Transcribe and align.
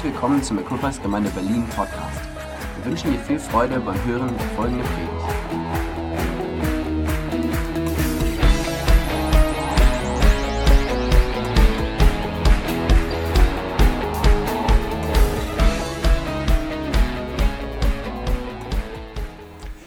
Herzlich 0.00 0.14
willkommen 0.14 0.42
zum 0.42 0.58
Equippers 0.58 1.02
Gemeinde 1.02 1.28
Berlin 1.28 1.68
Podcast. 1.76 2.20
Wir 2.76 2.90
wünschen 2.90 3.12
dir 3.12 3.18
viel 3.18 3.38
Freude 3.38 3.78
beim 3.80 4.02
Hören 4.06 4.34
der 4.34 4.46
folgenden 4.56 4.86
Predigt. 4.86 5.12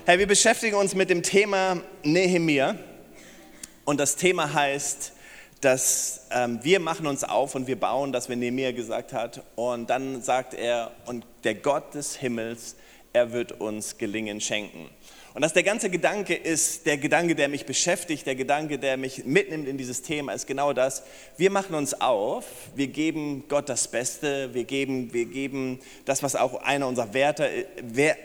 Hey, 0.06 0.20
wir 0.20 0.28
beschäftigen 0.28 0.76
uns 0.76 0.94
mit 0.94 1.10
dem 1.10 1.24
Thema 1.24 1.82
Nehemia 2.04 2.76
und 3.84 4.00
das 4.00 4.16
Thema 4.16 4.54
heißt 4.54 5.14
dass 5.64 6.28
ähm, 6.32 6.60
wir 6.64 6.80
machen 6.80 7.08
uns 7.08 7.24
auf 7.24 7.56
und 7.56 7.68
wir 7.68 7.80
bauen, 7.80 8.12
das, 8.12 8.30
wenn 8.30 8.40
Nehemiah 8.40 8.72
gesagt 8.72 9.14
hat. 9.14 9.44
Und 9.56 9.90
dann 9.90 10.22
sagt 10.22 10.54
er, 10.54 10.92
und 11.06 11.26
der 11.44 11.56
Gott 11.56 11.94
des 11.94 12.16
Himmels, 12.16 12.76
er 13.14 13.32
wird 13.32 13.54
uns 13.54 13.98
Gelingen 13.98 14.42
schenken. 14.42 14.90
Und 15.34 15.42
dass 15.42 15.54
der 15.54 15.64
ganze 15.64 15.90
Gedanke 15.90 16.36
ist, 16.36 16.86
der 16.86 16.98
Gedanke, 16.98 17.34
der 17.34 17.50
mich 17.50 17.66
beschäftigt, 17.66 18.28
der 18.28 18.36
Gedanke, 18.36 18.78
der 18.78 18.98
mich 18.98 19.26
mitnimmt 19.26 19.68
in 19.68 19.80
dieses 19.80 20.04
Thema, 20.04 20.34
ist 20.34 20.46
genau 20.46 20.74
das. 20.74 21.02
Wir 21.38 21.50
machen 21.50 21.74
uns 21.74 22.00
auf, 22.00 22.46
wir 22.76 22.86
geben 22.86 23.46
Gott 23.48 23.68
das 23.68 23.88
Beste, 23.88 24.54
wir 24.54 24.64
geben, 24.64 25.12
wir 25.12 25.26
geben 25.26 25.80
das, 26.06 26.22
was 26.22 26.36
auch 26.36 26.62
einer 26.62 26.88
unserer 26.88 27.16
Werte, 27.16 27.50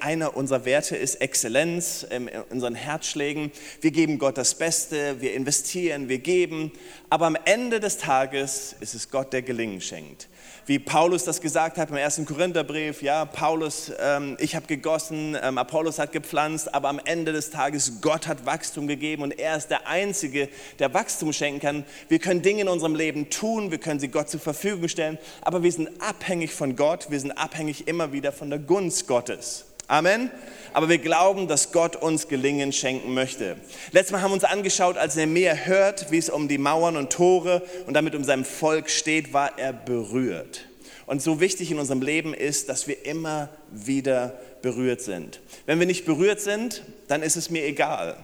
einer 0.00 0.36
unserer 0.36 0.66
Werte 0.66 0.96
ist, 0.96 1.14
Exzellenz 1.22 2.02
in 2.02 2.28
unseren 2.50 2.74
Herzschlägen. 2.74 3.52
Wir 3.80 3.90
geben 3.90 4.18
Gott 4.18 4.36
das 4.36 4.54
Beste, 4.54 5.22
wir 5.22 5.32
investieren, 5.32 6.10
wir 6.10 6.18
geben. 6.18 6.72
Aber 7.09 7.26
am 7.26 7.38
Ende 7.46 7.80
des 7.80 7.96
Tages 7.96 8.76
ist 8.80 8.95
es 8.95 9.10
Gott, 9.10 9.32
der 9.32 9.40
Gelingen 9.40 9.80
schenkt 9.80 10.28
wie 10.68 10.78
Paulus 10.78 11.24
das 11.24 11.40
gesagt 11.40 11.78
hat 11.78 11.88
im 11.88 11.96
ersten 11.96 12.26
Korintherbrief, 12.26 13.00
ja, 13.00 13.24
Paulus, 13.24 13.90
ähm, 13.98 14.37
ich 14.38 14.54
habe 14.54 14.66
gegossen, 14.66 15.34
ähm, 15.43 15.56
Apollos 15.56 15.98
hat 15.98 16.12
gepflanzt, 16.12 16.74
aber 16.74 16.90
am 16.90 16.98
Ende 17.04 17.32
des 17.32 17.51
Tages, 17.51 18.01
Gott 18.01 18.27
hat 18.27 18.46
Wachstum 18.46 18.87
gegeben 18.87 19.23
und 19.23 19.38
er 19.38 19.57
ist 19.57 19.68
der 19.68 19.87
Einzige, 19.87 20.49
der 20.79 20.93
Wachstum 20.95 21.32
schenken 21.32 21.60
kann. 21.60 21.85
Wir 22.09 22.18
können 22.18 22.43
Dinge 22.43 22.63
in 22.63 22.68
unserem 22.68 22.95
Leben 22.95 23.30
tun, 23.30 23.71
wir 23.71 23.79
können 23.79 24.01
sie 24.01 24.09
Gott 24.09 24.29
zur 24.30 24.40
Verfügung 24.40 24.88
stellen, 24.88 25.18
aber 25.43 25.63
wir 25.63 25.73
sind 25.73 25.88
abhängig 26.01 26.52
von 26.52 26.77
Gott, 26.77 27.10
wir 27.10 27.21
sind 27.21 27.32
abhängig 27.32 27.88
immer 27.88 28.13
wieder 28.13 28.32
von 28.32 28.51
der 28.51 28.59
Gunst 28.59 29.07
Gottes. 29.07 29.65
Amen. 29.88 30.30
Aber 30.74 30.90
wir 30.90 30.99
glauben, 30.99 31.49
dass 31.49 31.73
Gott 31.73 31.96
uns 31.96 32.29
Gelingen 32.29 32.73
schenken 32.73 33.15
möchte. 33.15 33.57
Letztes 33.90 34.12
Mal 34.12 34.21
haben 34.21 34.30
wir 34.30 34.35
uns 34.35 34.45
angeschaut, 34.45 34.99
als 34.99 35.16
Nehemiah 35.16 35.55
hört, 35.55 36.10
wie 36.10 36.18
es 36.18 36.29
um 36.29 36.46
die 36.46 36.59
Mauern 36.59 36.99
und 36.99 37.10
Tore 37.10 37.62
und 37.87 37.95
damit 37.95 38.15
um 38.15 38.23
sein 38.23 38.45
Volk 38.45 38.90
steht, 38.90 39.33
war 39.33 39.59
er 39.59 39.73
berührt. 39.73 40.68
Und 41.09 41.23
so 41.23 41.40
wichtig 41.40 41.70
in 41.70 41.78
unserem 41.78 42.02
Leben 42.02 42.34
ist, 42.34 42.68
dass 42.68 42.87
wir 42.87 43.06
immer 43.06 43.48
wieder 43.73 44.38
berührt 44.62 45.01
sind. 45.01 45.40
Wenn 45.66 45.80
wir 45.80 45.87
nicht 45.87 46.04
berührt 46.04 46.40
sind, 46.40 46.82
dann 47.09 47.23
ist 47.23 47.37
es 47.37 47.50
mir 47.50 47.65
egal. 47.65 48.16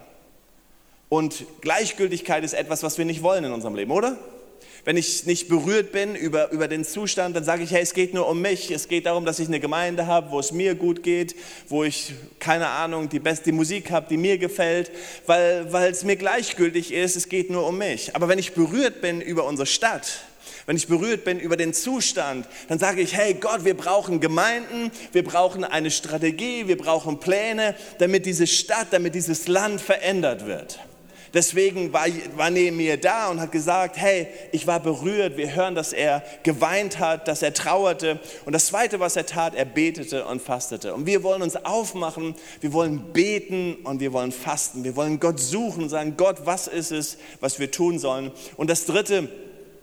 Und 1.08 1.46
Gleichgültigkeit 1.62 2.44
ist 2.44 2.52
etwas, 2.52 2.82
was 2.82 2.98
wir 2.98 3.04
nicht 3.06 3.22
wollen 3.22 3.44
in 3.44 3.52
unserem 3.52 3.74
Leben, 3.74 3.90
oder? 3.90 4.18
wenn 4.84 4.98
ich 4.98 5.24
nicht 5.24 5.48
berührt 5.48 5.92
bin 5.92 6.14
über, 6.14 6.50
über 6.52 6.68
den 6.68 6.84
Zustand, 6.84 7.34
dann 7.34 7.44
sage 7.44 7.62
ich, 7.62 7.70
hey, 7.70 7.82
es 7.82 7.94
geht 7.94 8.12
nur 8.12 8.28
um 8.28 8.42
mich. 8.42 8.70
Es 8.70 8.88
geht 8.88 9.06
darum, 9.06 9.24
dass 9.24 9.38
ich 9.38 9.48
eine 9.48 9.60
Gemeinde 9.60 10.06
habe, 10.06 10.30
wo 10.30 10.38
es 10.38 10.52
mir 10.52 10.74
gut 10.74 11.02
geht, 11.02 11.34
wo 11.68 11.84
ich, 11.84 12.12
keine 12.38 12.68
Ahnung, 12.68 13.08
die 13.08 13.18
beste 13.18 13.52
Musik 13.52 13.90
habe, 13.90 14.08
die 14.08 14.18
mir 14.18 14.36
gefällt, 14.36 14.90
weil, 15.26 15.72
weil 15.72 15.90
es 15.90 16.04
mir 16.04 16.16
gleichgültig 16.16 16.92
ist, 16.92 17.16
es 17.16 17.28
geht 17.28 17.50
nur 17.50 17.66
um 17.66 17.78
mich. 17.78 18.14
Aber 18.14 18.28
wenn 18.28 18.38
ich 18.38 18.52
berührt 18.52 19.00
bin 19.00 19.22
über 19.22 19.46
unsere 19.46 19.66
Stadt, 19.66 20.20
wenn 20.66 20.76
ich 20.76 20.88
berührt 20.88 21.24
bin 21.24 21.38
über 21.38 21.56
den 21.56 21.74
Zustand, 21.74 22.46
dann 22.68 22.78
sage 22.78 23.00
ich, 23.00 23.14
hey 23.14 23.34
Gott, 23.34 23.64
wir 23.64 23.76
brauchen 23.76 24.20
Gemeinden, 24.20 24.90
wir 25.12 25.24
brauchen 25.24 25.64
eine 25.64 25.90
Strategie, 25.90 26.68
wir 26.68 26.78
brauchen 26.78 27.20
Pläne, 27.20 27.74
damit 27.98 28.26
diese 28.26 28.46
Stadt, 28.46 28.88
damit 28.90 29.14
dieses 29.14 29.48
Land 29.48 29.80
verändert 29.80 30.46
wird. 30.46 30.78
Deswegen 31.34 31.92
war, 31.92 32.06
war 32.36 32.48
neben 32.48 32.76
mir 32.76 32.96
da 32.96 33.28
und 33.28 33.40
hat 33.40 33.50
gesagt, 33.50 33.96
hey, 33.96 34.28
ich 34.52 34.68
war 34.68 34.78
berührt. 34.78 35.36
Wir 35.36 35.52
hören, 35.52 35.74
dass 35.74 35.92
er 35.92 36.22
geweint 36.44 37.00
hat, 37.00 37.26
dass 37.26 37.42
er 37.42 37.52
trauerte. 37.52 38.20
Und 38.44 38.52
das 38.52 38.66
Zweite, 38.66 39.00
was 39.00 39.16
er 39.16 39.26
tat, 39.26 39.56
er 39.56 39.64
betete 39.64 40.26
und 40.26 40.40
fastete. 40.40 40.94
Und 40.94 41.06
wir 41.06 41.24
wollen 41.24 41.42
uns 41.42 41.56
aufmachen, 41.56 42.36
wir 42.60 42.72
wollen 42.72 43.12
beten 43.12 43.74
und 43.82 43.98
wir 43.98 44.12
wollen 44.12 44.30
fasten. 44.30 44.84
Wir 44.84 44.94
wollen 44.94 45.18
Gott 45.18 45.40
suchen 45.40 45.82
und 45.82 45.88
sagen, 45.88 46.14
Gott, 46.16 46.36
was 46.44 46.68
ist 46.68 46.92
es, 46.92 47.18
was 47.40 47.58
wir 47.58 47.72
tun 47.72 47.98
sollen? 47.98 48.30
Und 48.56 48.70
das 48.70 48.86
Dritte, 48.86 49.28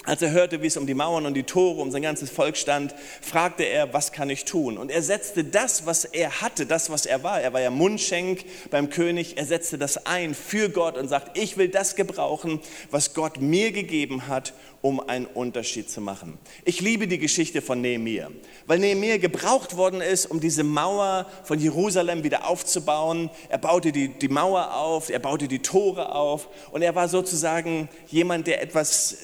als 0.04 0.22
er 0.22 0.32
hörte, 0.32 0.62
wie 0.62 0.68
es 0.68 0.78
um 0.78 0.88
die 0.88 0.94
Mauern 0.96 1.26
und 1.26 1.36
die 1.36 1.44
Tore, 1.44 1.82
um 1.82 1.92
sein 1.92 2.02
ganzes 2.02 2.30
Volk 2.30 2.58
stand, 2.58 2.96
fragte 3.22 3.64
er, 3.64 3.94
was 3.94 4.12
kann 4.12 4.30
ich 4.30 4.46
tun? 4.46 4.78
Und 4.78 4.90
er 4.90 5.04
setzte 5.04 5.44
das, 5.44 5.86
was 5.86 6.06
er 6.06 6.42
hatte, 6.42 6.66
das, 6.66 6.90
was 6.90 7.06
er 7.06 7.24
war, 7.24 7.40
er 7.40 7.54
war 7.54 7.62
ja 7.62 7.70
Mundschenk 7.70 8.44
beim 8.72 8.90
König, 8.90 9.38
er 9.38 9.46
setzte 9.46 9.78
das 9.78 10.06
ein 10.08 10.34
für 10.34 10.70
Gott 10.70 10.98
und 10.98 11.08
sagt, 11.08 11.38
ich 11.38 11.58
will 11.58 11.68
das 11.68 11.96
gebrauchen, 11.96 12.60
was 12.90 13.14
Gott 13.14 13.40
mir 13.42 13.72
gegeben 13.72 14.28
hat, 14.28 14.54
um 14.82 15.00
einen 15.00 15.28
Unterschied 15.28 15.92
zu 15.92 16.02
machen. 16.02 16.40
Ich 16.66 16.82
liebe 16.82 17.08
die 17.08 17.20
Geschichte 17.20 17.62
von 17.62 17.82
Nehemiah, 17.82 18.30
weil 18.66 18.80
Nehemiah 18.80 19.18
gebraucht 19.18 19.78
worden 19.78 20.02
ist, 20.02 20.26
um 20.26 20.40
diese 20.40 20.64
Mauer 20.64 21.28
von 21.44 21.60
Jerusalem 21.60 22.24
wieder 22.24 22.48
aufzubauen. 22.48 23.30
Er 23.50 23.60
baute 23.60 23.92
die, 23.92 24.08
die 24.08 24.30
Mauer 24.30 24.74
auf, 24.76 25.12
er 25.12 25.20
baute 25.20 25.48
die 25.48 25.60
Tore 25.60 26.16
auf 26.16 26.48
und 26.72 26.82
er 26.82 26.96
war 26.96 27.08
sozusagen 27.08 27.90
jemand, 28.08 28.48
der 28.48 28.64
etwas 28.64 29.18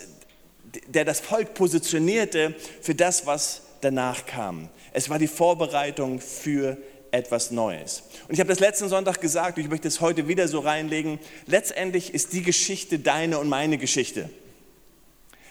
der 0.87 1.05
das 1.05 1.19
Volk 1.19 1.53
positionierte 1.53 2.55
für 2.81 2.95
das, 2.95 3.25
was 3.25 3.61
danach 3.81 4.25
kam. 4.25 4.69
Es 4.93 5.09
war 5.09 5.19
die 5.19 5.27
Vorbereitung 5.27 6.19
für 6.19 6.77
etwas 7.11 7.51
Neues. 7.51 8.03
Und 8.27 8.33
ich 8.33 8.39
habe 8.39 8.49
das 8.49 8.59
letzten 8.59 8.89
Sonntag 8.89 9.21
gesagt, 9.21 9.57
ich 9.57 9.69
möchte 9.69 9.87
es 9.87 10.01
heute 10.01 10.27
wieder 10.27 10.47
so 10.47 10.59
reinlegen, 10.59 11.19
letztendlich 11.45 12.13
ist 12.13 12.33
die 12.33 12.43
Geschichte 12.43 12.99
deine 12.99 13.39
und 13.39 13.49
meine 13.49 13.77
Geschichte. 13.77 14.29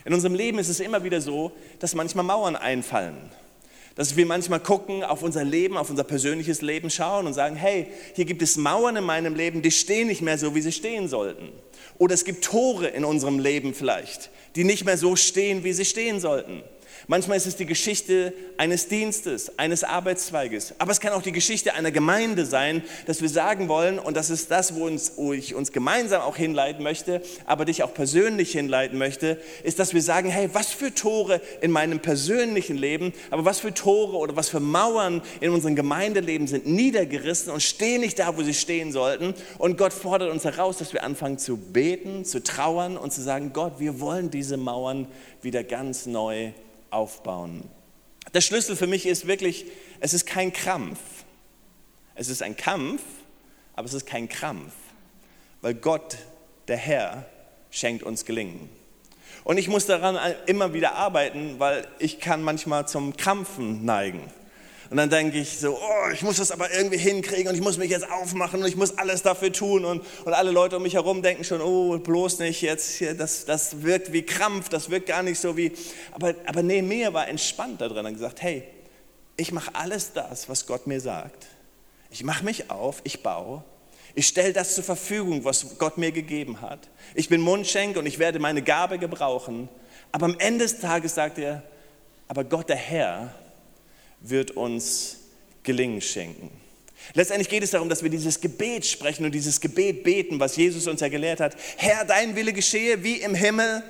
In 0.05 0.15
unserem 0.15 0.35
Leben 0.35 0.59
ist 0.59 0.69
es 0.69 0.81
immer 0.81 1.03
wieder 1.03 1.21
so, 1.21 1.53
dass 1.81 1.95
manchmal 1.95 2.25
Mauern 2.25 2.57
einfallen. 2.57 3.31
Dass 3.97 4.17
wir 4.17 4.27
manchmal 4.27 4.61
gucken, 4.61 5.03
auf 5.03 5.23
unser 5.23 5.43
Leben, 5.43 5.77
auf 5.77 5.91
unser 5.91 6.05
persönliches 6.05 6.61
Leben 6.61 6.91
schauen 6.91 7.27
und 7.27 7.33
sagen, 7.33 7.57
hey, 7.57 7.89
hier 8.15 8.27
gibt 8.27 8.43
es 8.43 8.57
Mauern 8.57 8.97
in 8.97 9.05
meinem 9.05 9.35
Leben, 9.35 9.63
die 9.63 9.71
stehen 9.71 10.09
nicht 10.09 10.23
mehr 10.23 10.39
so, 10.39 10.55
wie 10.55 10.61
sie 10.61 10.73
stehen 10.73 11.09
sollten. 11.09 11.49
Oder 11.99 12.15
es 12.15 12.25
gibt 12.25 12.45
Tore 12.45 12.89
in 12.89 13.05
unserem 13.05 13.39
Leben 13.39 13.75
vielleicht, 13.75 14.31
die 14.55 14.65
nicht 14.65 14.85
mehr 14.85 14.99
so 14.99 15.17
stehen, 15.17 15.65
wie 15.65 15.73
sie 15.73 15.85
stehen 15.85 16.21
sollten. 16.21 16.63
Manchmal 17.09 17.37
ist 17.37 17.47
es 17.47 17.55
die 17.55 17.67
Geschichte 17.67 18.33
eines 18.57 18.89
Dienstes, 18.89 19.57
eines 19.61 19.85
Arbeitszweiges. 19.85 20.75
Aber 20.79 20.91
es 20.91 20.99
kann 20.99 21.13
auch 21.13 21.23
die 21.23 21.31
Geschichte 21.31 21.75
einer 21.75 21.93
Gemeinde 21.93 22.45
sein, 22.45 22.83
dass 23.07 23.23
wir 23.23 23.29
sagen 23.29 23.69
wollen, 23.69 24.01
und 24.01 24.17
das 24.17 24.29
ist 24.29 24.51
das, 24.51 24.75
wo, 24.75 24.87
uns, 24.87 25.13
wo 25.15 25.33
ich 25.33 25.55
uns 25.55 25.71
gemeinsam 25.71 26.23
auch 26.23 26.37
hinleiten 26.37 26.83
möchte, 26.83 27.23
aber 27.45 27.65
dich 27.65 27.85
auch 27.85 27.95
persönlich 27.95 28.51
hinleiten 28.51 28.99
möchte, 28.99 29.41
ist, 29.63 29.79
dass 29.79 29.95
wir 29.95 30.03
sagen, 30.03 30.31
hey, 30.31 30.51
was 30.53 30.73
für 30.73 30.93
Tore 30.93 31.41
in 31.61 31.71
meinem 31.71 32.01
persönlichen 32.01 32.77
Leben, 32.77 33.13
aber 33.31 33.45
was 33.45 33.61
für 33.61 33.73
Tore 33.73 34.17
oder 34.17 34.35
was 34.35 34.49
für 34.49 34.59
Mauern 34.59 35.23
in 35.41 35.53
unserem 35.53 35.77
Gemeindeleben 35.77 36.49
sind 36.49 36.67
niedergerissen 36.67 37.53
und 37.53 37.63
stehen 37.63 38.01
nicht 38.01 38.19
da, 38.19 38.37
wo 38.37 38.43
sie 38.43 38.55
stehen 38.55 38.91
sollten. 38.91 39.35
Und 39.59 39.79
Gott 39.79 39.93
fordert 39.93 40.33
uns 40.33 40.45
heraus, 40.45 40.79
dass 40.79 40.93
wir 40.93 41.05
anfangen 41.05 41.39
zu 41.39 41.57
beten, 41.57 42.25
zu 42.25 42.43
trauern 42.43 42.97
und 42.97 43.13
zu 43.13 43.23
sagen, 43.23 43.53
Gott, 43.53 43.79
wir 43.79 44.01
wollen 44.01 44.29
diese 44.33 44.57
Mauern 44.57 45.07
wieder 45.41 45.63
ganz 45.63 46.07
neu 46.07 46.51
aufbauen. 46.91 47.69
Der 48.35 48.41
Schlüssel 48.41 48.77
für 48.77 48.87
mich 48.87 49.07
ist 49.07 49.27
wirklich, 49.27 49.67
es 50.01 50.15
ist 50.15 50.27
kein 50.27 50.53
Krampf. 50.53 50.99
Es 52.15 52.29
ist 52.29 52.43
ein 52.43 52.57
Kampf, 52.57 53.03
aber 53.75 53.87
es 53.87 53.95
ist 53.95 54.07
kein 54.07 54.29
Krampf, 54.29 54.73
weil 55.61 55.75
Gott, 55.75 56.17
der 56.67 56.79
Herr, 56.79 57.27
schenkt 57.71 58.03
uns 58.03 58.25
Gelingen. 58.25 58.71
Und 59.45 59.59
ich 59.59 59.69
muss 59.69 59.87
daran 59.87 60.19
immer 60.47 60.73
wieder 60.73 60.95
arbeiten, 60.95 61.61
weil 61.61 61.87
ich 61.99 62.19
kann 62.19 62.43
manchmal 62.43 62.89
zum 62.89 63.17
Krampfen 63.17 63.85
neigen. 63.85 64.23
Und 64.89 64.99
dann 64.99 65.11
denke 65.11 65.39
ich 65.39 65.59
so, 65.59 65.77
oh, 65.77 66.11
ich 66.13 66.23
muss 66.23 66.37
das 66.37 66.53
aber 66.53 66.73
irgendwie 66.73 66.99
hinkriegen 66.99 67.49
und 67.49 67.55
ich 67.55 67.61
muss 67.61 67.77
mich 67.77 67.91
jetzt 67.91 68.09
aufmachen 68.09 68.61
und 68.61 68.69
ich 68.69 68.77
muss 68.77 68.97
alles 68.99 69.23
dafür 69.23 69.53
tun. 69.53 69.85
Und, 69.85 70.05
und 70.25 70.33
alle 70.33 70.53
Leute 70.53 70.77
um 70.77 70.83
mich 70.83 70.95
herum 70.95 71.23
denken 71.23 71.43
schon, 71.43 71.61
oh, 71.61 71.99
bloß 71.99 72.39
nicht 72.39 72.63
jetzt, 72.63 73.03
das, 73.19 73.45
das 73.45 73.83
wirkt 73.83 74.13
wie 74.13 74.23
Krampf, 74.23 74.69
das 74.69 74.91
wirkt 74.91 75.07
gar 75.07 75.23
nicht 75.23 75.41
so 75.41 75.57
wie. 75.57 75.73
Aber, 76.13 76.35
aber 76.47 76.63
Nehemiah 76.63 77.13
war 77.13 77.27
entspannt 77.27 77.81
da 77.81 77.89
drin 77.89 78.07
und 78.07 78.13
gesagt, 78.15 78.43
hey, 78.43 78.63
ich 79.37 79.53
mache 79.53 79.75
alles 79.75 80.13
das, 80.13 80.49
was 80.49 80.67
Gott 80.67 80.87
mir 80.87 81.01
sagt. 81.01 81.47
Ich 82.11 82.23
mache 82.23 82.45
mich 82.45 82.71
auf, 82.71 83.01
ich 83.05 83.23
baue. 83.23 83.65
Ich 84.15 84.29
stelle 84.29 84.53
das 84.53 84.75
zur 84.75 84.85
Verfügung, 84.85 85.45
was 85.45 85.79
Gott 85.79 85.99
mir 85.99 86.13
gegeben 86.13 86.61
hat. 86.61 86.89
Ich 87.15 87.29
bin 87.29 87.41
Mundschenk 87.41 87.97
und 87.97 88.07
ich 88.07 88.19
werde 88.19 88.39
meine 88.39 88.63
Gabe 88.63 88.99
gebrauchen. 88.99 89.69
Aber 90.13 90.27
am 90.27 90.39
Ende 90.39 90.65
des 90.65 90.79
Tages 90.79 91.15
sagt 91.17 91.39
er, 91.39 91.63
aber 92.29 92.45
Gott 92.45 92.69
der 92.69 92.77
Herr 92.77 93.35
wird 94.29 94.53
uns 94.53 95.19
Gelingen 95.63 96.01
schenken. 96.01 96.51
Letztendlich 97.15 97.49
geht 97.49 97.63
es 97.63 97.71
darum, 97.71 97.89
dass 97.89 98.03
wir 98.03 98.11
dieses 98.11 98.41
Gebet 98.41 98.85
sprechen 98.87 99.25
und 99.25 99.35
dieses 99.35 99.61
Gebet 99.61 100.03
beten, 100.03 100.41
was 100.41 100.57
Jesus 100.57 100.87
uns 100.87 101.01
ja 101.01 101.09
gelehrt 101.09 101.41
hat. 101.41 101.57
Herr, 101.77 102.05
dein 102.05 102.35
Wille 102.35 102.53
geschehe 102.53 103.03
wie 103.03 103.17
im 103.17 103.35
Himmel, 103.35 103.83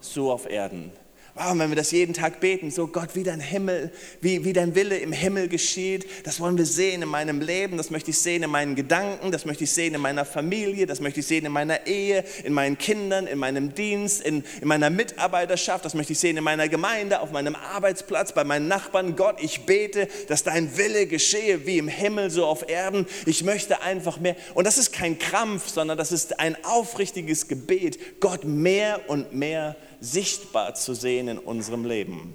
so 0.00 0.30
auf 0.30 0.48
Erden. 0.48 0.92
Wow, 1.40 1.56
wenn 1.56 1.68
wir 1.68 1.76
das 1.76 1.92
jeden 1.92 2.14
Tag 2.14 2.40
beten, 2.40 2.72
so 2.72 2.88
Gott, 2.88 3.10
wie 3.14 3.22
dein 3.22 3.38
Himmel, 3.38 3.92
wie, 4.20 4.44
wie 4.44 4.52
dein 4.52 4.74
Wille 4.74 4.98
im 4.98 5.12
Himmel 5.12 5.46
geschieht, 5.46 6.04
das 6.24 6.40
wollen 6.40 6.58
wir 6.58 6.66
sehen 6.66 7.00
in 7.00 7.08
meinem 7.08 7.40
Leben, 7.40 7.76
das 7.76 7.90
möchte 7.90 8.10
ich 8.10 8.18
sehen 8.18 8.42
in 8.42 8.50
meinen 8.50 8.74
Gedanken, 8.74 9.30
das 9.30 9.44
möchte 9.44 9.62
ich 9.62 9.70
sehen 9.70 9.94
in 9.94 10.00
meiner 10.00 10.24
Familie, 10.24 10.86
das 10.86 11.00
möchte 11.00 11.20
ich 11.20 11.26
sehen 11.26 11.44
in 11.44 11.52
meiner 11.52 11.86
Ehe, 11.86 12.24
in 12.42 12.52
meinen 12.54 12.76
Kindern, 12.76 13.28
in 13.28 13.38
meinem 13.38 13.72
Dienst, 13.72 14.20
in, 14.20 14.42
in 14.60 14.66
meiner 14.66 14.90
Mitarbeiterschaft, 14.90 15.84
das 15.84 15.94
möchte 15.94 16.12
ich 16.12 16.18
sehen 16.18 16.36
in 16.36 16.42
meiner 16.42 16.68
Gemeinde, 16.68 17.20
auf 17.20 17.30
meinem 17.30 17.54
Arbeitsplatz, 17.54 18.32
bei 18.32 18.42
meinen 18.42 18.66
Nachbarn. 18.66 19.14
Gott, 19.14 19.36
ich 19.40 19.64
bete, 19.64 20.08
dass 20.26 20.42
dein 20.42 20.76
Wille 20.76 21.06
geschehe, 21.06 21.66
wie 21.66 21.78
im 21.78 21.86
Himmel, 21.86 22.30
so 22.30 22.46
auf 22.46 22.68
Erden. 22.68 23.06
Ich 23.26 23.44
möchte 23.44 23.80
einfach 23.82 24.18
mehr. 24.18 24.34
Und 24.54 24.66
das 24.66 24.76
ist 24.76 24.92
kein 24.92 25.20
Krampf, 25.20 25.68
sondern 25.68 25.98
das 25.98 26.10
ist 26.10 26.40
ein 26.40 26.56
aufrichtiges 26.64 27.46
Gebet, 27.46 28.18
Gott 28.18 28.42
mehr 28.42 29.08
und 29.08 29.32
mehr 29.32 29.76
sichtbar 30.00 30.74
zu 30.74 30.94
sehen 30.94 31.28
in 31.28 31.38
unserem 31.38 31.84
Leben. 31.84 32.34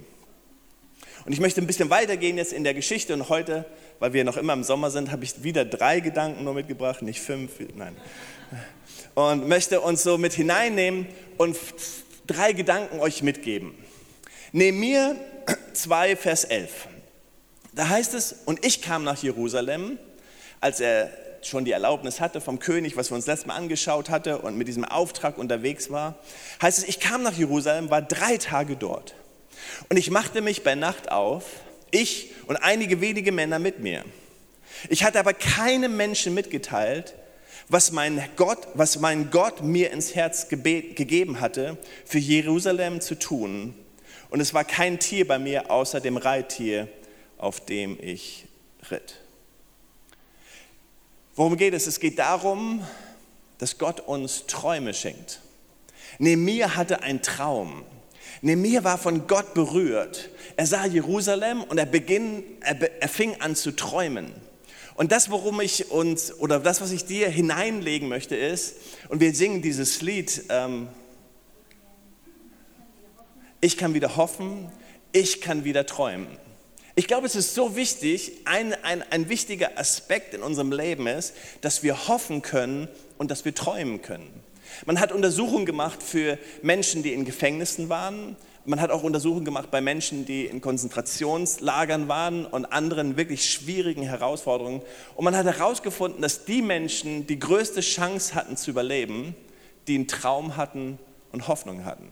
Und 1.26 1.32
ich 1.32 1.40
möchte 1.40 1.62
ein 1.62 1.68
bisschen 1.68 1.90
weitergehen 1.90 2.38
jetzt 2.38 2.52
in 2.52 2.64
der 2.64 2.74
Geschichte 2.74 3.14
und 3.14 3.30
heute, 3.30 3.66
weil 4.00 4.14
wir 4.14 4.24
noch 4.24 4.38
immer 4.38 4.54
im 4.54 4.64
Sommer 4.64 4.92
sind, 4.92 5.12
habe 5.12 5.24
ich 5.24 5.44
wieder 5.44 5.64
drei 5.64 6.02
Gedanken 6.02 6.44
nur 6.44 6.54
mitgebracht, 6.54 7.02
nicht 7.02 7.22
fünf, 7.22 7.52
nein. 7.76 7.96
Und 9.16 9.48
möchte 9.48 9.80
uns 9.80 10.04
so 10.04 10.18
mit 10.18 10.34
hineinnehmen 10.34 11.08
und 11.38 11.56
drei 12.28 12.54
Gedanken 12.54 13.00
euch 13.00 13.24
mitgeben. 13.24 13.74
Nehemiah 14.52 15.16
2, 15.74 16.16
Vers 16.16 16.44
11. 16.44 16.88
Da 17.74 17.90
heißt 17.90 18.14
es, 18.14 18.36
und 18.46 18.66
ich 18.66 18.82
kam 18.82 19.04
nach 19.04 19.22
Jerusalem, 19.22 19.98
als 20.60 20.80
er 20.80 21.10
schon 21.48 21.66
die 21.66 21.72
Erlaubnis 21.72 22.20
hatte 22.20 22.42
vom 22.42 22.60
König, 22.60 22.98
was 22.98 23.12
wir 23.12 23.16
uns 23.16 23.26
letztes 23.26 23.48
Mal 23.48 23.56
angeschaut 23.56 24.10
hatten 24.10 24.36
und 24.36 24.58
mit 24.58 24.68
diesem 24.68 24.86
Auftrag 24.86 25.38
unterwegs 25.38 25.90
war, 25.90 26.16
heißt 26.62 26.80
es, 26.80 26.84
ich 26.84 27.00
kam 27.00 27.24
nach 27.24 27.34
Jerusalem, 27.34 27.90
war 27.90 28.02
drei 28.02 28.38
Tage 28.38 28.76
dort. 28.76 29.16
Und 29.90 29.98
ich 29.98 30.10
machte 30.10 30.42
mich 30.42 30.64
bei 30.64 30.76
Nacht 30.76 31.12
auf, 31.12 31.46
ich 31.92 32.32
und 32.48 32.58
einige 32.58 33.02
wenige 33.02 33.32
Männer 33.32 33.60
mit 33.60 33.80
mir. 33.80 34.04
Ich 34.90 35.04
hatte 35.04 35.20
aber 35.20 35.34
keinem 35.34 35.96
Menschen 35.96 36.34
mitgeteilt, 36.34 37.14
was 37.70 37.92
mein 37.92 38.22
Gott, 38.36 38.68
was 38.74 39.00
mein 39.00 39.32
Gott 39.32 39.64
mir 39.64 39.92
ins 39.92 40.16
Herz 40.16 40.50
gegeben 40.50 41.40
hatte, 41.40 41.78
für 42.06 42.20
Jerusalem 42.20 43.00
zu 43.00 43.16
tun. 43.16 43.76
Und 44.30 44.40
es 44.40 44.54
war 44.54 44.64
kein 44.64 45.00
Tier 45.00 45.28
bei 45.28 45.40
mir 45.40 45.72
außer 45.72 46.02
dem 46.02 46.18
Reittier, 46.18 46.88
auf 47.38 47.64
dem 47.66 47.98
ich 48.02 48.46
ritt. 48.90 49.23
Worum 51.36 51.58
geht 51.58 51.74
es? 51.74 51.88
Es 51.88 52.00
geht 52.00 52.20
darum, 52.20 52.86
dass 53.58 53.78
Gott 53.78 54.02
uns 54.02 54.46
Träume 54.46 54.94
schenkt. 54.94 55.40
Nehemiah 56.20 56.76
hatte 56.76 57.02
einen 57.02 57.22
Traum. 57.22 57.84
Nehemiah 58.42 58.84
war 58.84 58.98
von 58.98 59.26
Gott 59.26 59.54
berührt. 59.54 60.30
Er 60.58 60.68
sah 60.68 60.86
Jerusalem 60.86 61.64
und 61.64 61.78
er, 61.78 61.86
beginn, 61.86 62.44
er, 62.62 63.02
er 63.02 63.10
fing 63.10 63.42
an 63.42 63.56
zu 63.56 63.72
träumen. 63.72 64.32
Und 64.96 65.12
das, 65.12 65.32
worum 65.32 65.60
ich 65.62 65.90
uns, 65.90 66.32
oder 66.40 66.60
das, 66.60 66.82
was 66.82 66.92
ich 66.92 67.06
dir 67.06 67.30
hineinlegen 67.30 68.10
möchte, 68.10 68.36
ist, 68.36 68.76
und 69.10 69.20
wir 69.20 69.34
singen 69.34 69.64
dieses 69.64 70.02
Lied, 70.02 70.44
ähm, 70.50 70.88
ich 73.60 73.78
kann 73.78 73.96
wieder 73.96 74.18
hoffen, 74.18 74.70
ich 75.14 75.42
kann 75.42 75.64
wieder 75.64 75.88
träumen. 75.88 76.28
Ich 76.96 77.08
glaube, 77.08 77.26
es 77.26 77.36
ist 77.36 77.56
so 77.56 77.76
wichtig, 77.76 78.34
ein, 78.46 78.74
ein, 78.84 79.04
ein 79.10 79.28
wichtiger 79.28 79.80
Aspekt 79.80 80.36
in 80.36 80.44
unserem 80.44 80.72
Leben 80.72 81.08
ist, 81.08 81.34
dass 81.62 81.82
wir 81.82 82.08
hoffen 82.08 82.44
können 82.44 82.88
und 83.18 83.32
dass 83.32 83.46
wir 83.46 83.56
träumen 83.56 84.04
können. 84.04 84.30
Man 84.86 85.00
hat 85.00 85.12
Untersuchungen 85.12 85.66
gemacht 85.66 86.04
für 86.04 86.38
Menschen, 86.62 87.02
die 87.02 87.14
in 87.14 87.26
Gefängnissen 87.26 87.90
waren. 87.90 88.36
Man 88.66 88.80
hat 88.80 88.92
auch 88.92 89.02
Untersuchungen 89.02 89.44
gemacht 89.44 89.72
bei 89.72 89.82
Menschen, 89.82 90.26
die 90.26 90.46
in 90.46 90.62
Konzentrationslagern 90.62 92.08
waren 92.08 92.46
und 92.46 92.66
anderen 92.66 93.18
wirklich 93.18 93.50
schwierigen 93.50 94.04
Herausforderungen. 94.04 94.84
Und 95.16 95.26
man 95.26 95.36
hat 95.36 95.46
herausgefunden, 95.48 96.22
dass 96.22 96.46
die 96.46 96.62
Menschen 96.62 97.26
die 97.26 97.40
größte 97.40 97.82
Chance 97.82 98.36
hatten 98.36 98.56
zu 98.56 98.70
überleben, 98.70 99.36
die 99.88 99.96
einen 99.96 100.08
Traum 100.08 100.58
hatten 100.58 101.00
und 101.32 101.48
Hoffnung 101.48 101.86
hatten. 101.86 102.08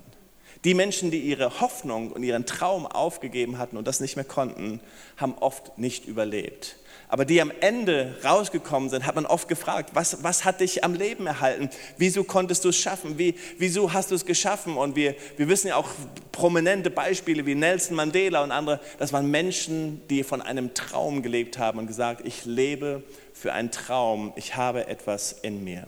Die 0.64 0.76
Menschen, 0.76 1.10
die 1.10 1.20
ihre 1.20 1.60
Hoffnung 1.60 2.12
und 2.12 2.22
ihren 2.22 2.46
Traum 2.46 2.86
aufgegeben 2.86 3.58
hatten 3.58 3.78
und 3.78 3.88
das 3.88 4.00
nicht 4.00 4.16
mehr 4.16 4.26
konnten, 4.26 4.80
haben 5.18 5.36
oft 5.40 5.78
nicht 5.78 6.06
überlebt. 6.06 6.76
Aber 7.12 7.26
die 7.26 7.42
am 7.42 7.52
Ende 7.60 8.16
rausgekommen 8.24 8.90
sind, 8.90 9.06
hat 9.06 9.16
man 9.16 9.26
oft 9.26 9.50
gefragt, 9.50 9.90
was, 9.96 10.24
was 10.24 10.46
hat 10.46 10.62
dich 10.62 10.86
am 10.86 10.94
Leben 10.94 11.28
erhalten? 11.28 11.70
Wieso 11.98 12.24
konntest 12.24 12.64
du 12.64 12.70
es 12.70 12.78
schaffen? 12.78 13.18
Wie, 13.18 13.36
wieso 13.58 13.92
hast 13.92 14.12
du 14.12 14.16
es 14.16 14.26
geschaffen? 14.26 14.78
Und 14.78 14.96
wir, 14.96 15.16
wir 15.36 15.50
wissen 15.50 15.68
ja 15.68 15.76
auch 15.76 15.90
prominente 16.32 16.90
Beispiele 16.90 17.46
wie 17.46 17.56
Nelson 17.56 17.98
Mandela 17.98 18.42
und 18.44 18.52
andere, 18.52 18.80
das 18.98 19.12
waren 19.12 19.30
Menschen, 19.30 20.08
die 20.10 20.24
von 20.24 20.42
einem 20.42 20.74
Traum 20.74 21.22
gelebt 21.22 21.58
haben 21.58 21.80
und 21.80 21.88
gesagt, 21.88 22.26
ich 22.26 22.46
lebe 22.46 23.04
für 23.34 23.52
einen 23.52 23.72
Traum, 23.72 24.32
ich 24.38 24.56
habe 24.56 24.88
etwas 24.88 25.34
in 25.34 25.66
mir. 25.66 25.88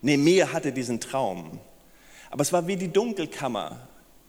Nehemiah 0.00 0.52
hatte 0.52 0.70
diesen 0.70 1.00
Traum. 1.00 1.58
Aber 2.34 2.42
es 2.42 2.52
war 2.52 2.66
wie 2.66 2.74
die 2.74 2.92
Dunkelkammer, 2.92 3.78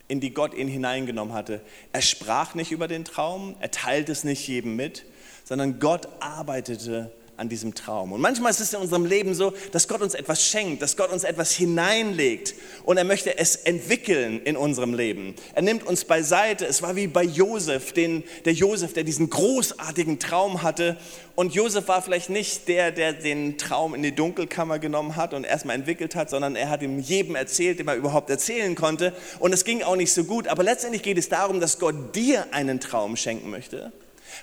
in 0.07 0.19
die 0.19 0.31
Gott 0.31 0.53
ihn 0.53 0.67
hineingenommen 0.67 1.33
hatte. 1.33 1.59
Er 1.91 2.03
sprach 2.03 2.53
nicht 2.53 2.71
über 2.71 2.87
den 2.87 3.03
Traum, 3.03 3.55
er 3.61 3.71
teilte 3.71 4.11
es 4.11 4.23
nicht 4.23 4.47
jedem 4.47 4.75
mit, 4.75 5.05
sondern 5.43 5.79
Gott 5.79 6.07
arbeitete 6.19 7.11
an 7.37 7.49
diesem 7.49 7.75
Traum. 7.75 8.13
Und 8.13 8.21
manchmal 8.21 8.51
ist 8.51 8.59
es 8.59 8.73
in 8.73 8.79
unserem 8.79 9.05
Leben 9.05 9.33
so, 9.33 9.53
dass 9.71 9.87
Gott 9.87 10.01
uns 10.01 10.13
etwas 10.13 10.43
schenkt, 10.43 10.81
dass 10.81 10.95
Gott 10.95 11.11
uns 11.11 11.23
etwas 11.23 11.51
hineinlegt 11.51 12.53
und 12.83 12.97
er 12.97 13.03
möchte 13.03 13.37
es 13.37 13.55
entwickeln 13.55 14.41
in 14.43 14.55
unserem 14.55 14.93
Leben. 14.93 15.35
Er 15.53 15.61
nimmt 15.61 15.85
uns 15.85 16.05
beiseite. 16.05 16.65
Es 16.65 16.81
war 16.81 16.95
wie 16.95 17.07
bei 17.07 17.23
Josef, 17.23 17.91
den, 17.93 18.23
der 18.45 18.53
Josef, 18.53 18.93
der 18.93 19.03
diesen 19.03 19.29
großartigen 19.29 20.19
Traum 20.19 20.61
hatte. 20.61 20.97
Und 21.35 21.53
Josef 21.53 21.87
war 21.89 22.01
vielleicht 22.01 22.29
nicht 22.29 22.67
der, 22.69 22.91
der 22.91 23.11
den 23.11 23.57
Traum 23.57 23.93
in 23.93 24.03
die 24.03 24.15
Dunkelkammer 24.15 24.79
genommen 24.79 25.17
hat 25.17 25.33
und 25.33 25.43
erstmal 25.43 25.75
entwickelt 25.75 26.15
hat, 26.15 26.29
sondern 26.29 26.55
er 26.55 26.69
hat 26.69 26.81
ihm 26.81 26.99
jedem 26.99 27.35
erzählt, 27.35 27.79
dem 27.79 27.89
er 27.89 27.95
überhaupt 27.95 28.29
erzählen 28.29 28.75
konnte. 28.75 29.13
Und 29.39 29.53
es 29.53 29.65
ging 29.65 29.83
auch 29.83 29.97
nicht 29.97 30.13
so 30.13 30.23
gut. 30.23 30.47
Aber 30.47 30.63
letztendlich 30.63 31.03
geht 31.03 31.17
es 31.17 31.27
darum, 31.27 31.59
dass 31.59 31.79
Gott 31.79 32.15
dir 32.15 32.45
einen 32.53 32.79
Traum 32.79 33.17
schenken 33.17 33.49
möchte 33.49 33.91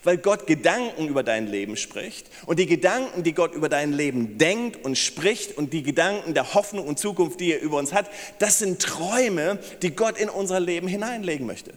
weil 0.05 0.19
Gott 0.19 0.47
Gedanken 0.47 1.09
über 1.09 1.23
dein 1.23 1.47
Leben 1.47 1.77
spricht 1.77 2.29
und 2.47 2.59
die 2.59 2.67
Gedanken, 2.67 3.23
die 3.23 3.33
Gott 3.33 3.55
über 3.55 3.69
dein 3.69 3.93
Leben 3.93 4.39
denkt 4.39 4.85
und 4.85 4.97
spricht 4.97 5.56
und 5.56 5.73
die 5.73 5.83
Gedanken 5.83 6.35
der 6.35 6.55
Hoffnung 6.55 6.87
und 6.87 6.99
Zukunft, 6.99 7.41
die 7.41 7.53
er 7.53 7.61
über 7.61 7.79
uns 7.79 7.93
hat, 7.93 8.11
das 8.39 8.59
sind 8.59 8.81
Träume, 8.81 9.59
die 9.83 9.94
Gott 9.94 10.19
in 10.19 10.28
unser 10.28 10.61
Leben 10.61 10.88
hineinlegen 10.88 11.47
möchte. 11.47 11.73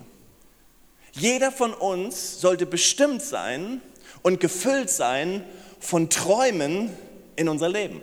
Jeder 1.13 1.51
von 1.51 1.74
uns 1.74 2.42
sollte 2.42 2.66
bestimmt 2.66 3.22
sein 3.22 3.82
und 4.22 4.39
gefüllt 4.39 4.89
sein 4.89 5.44
von 5.80 6.10
Träumen 6.10 6.89
in 7.36 7.48
unser 7.48 7.70
Leben. 7.70 8.01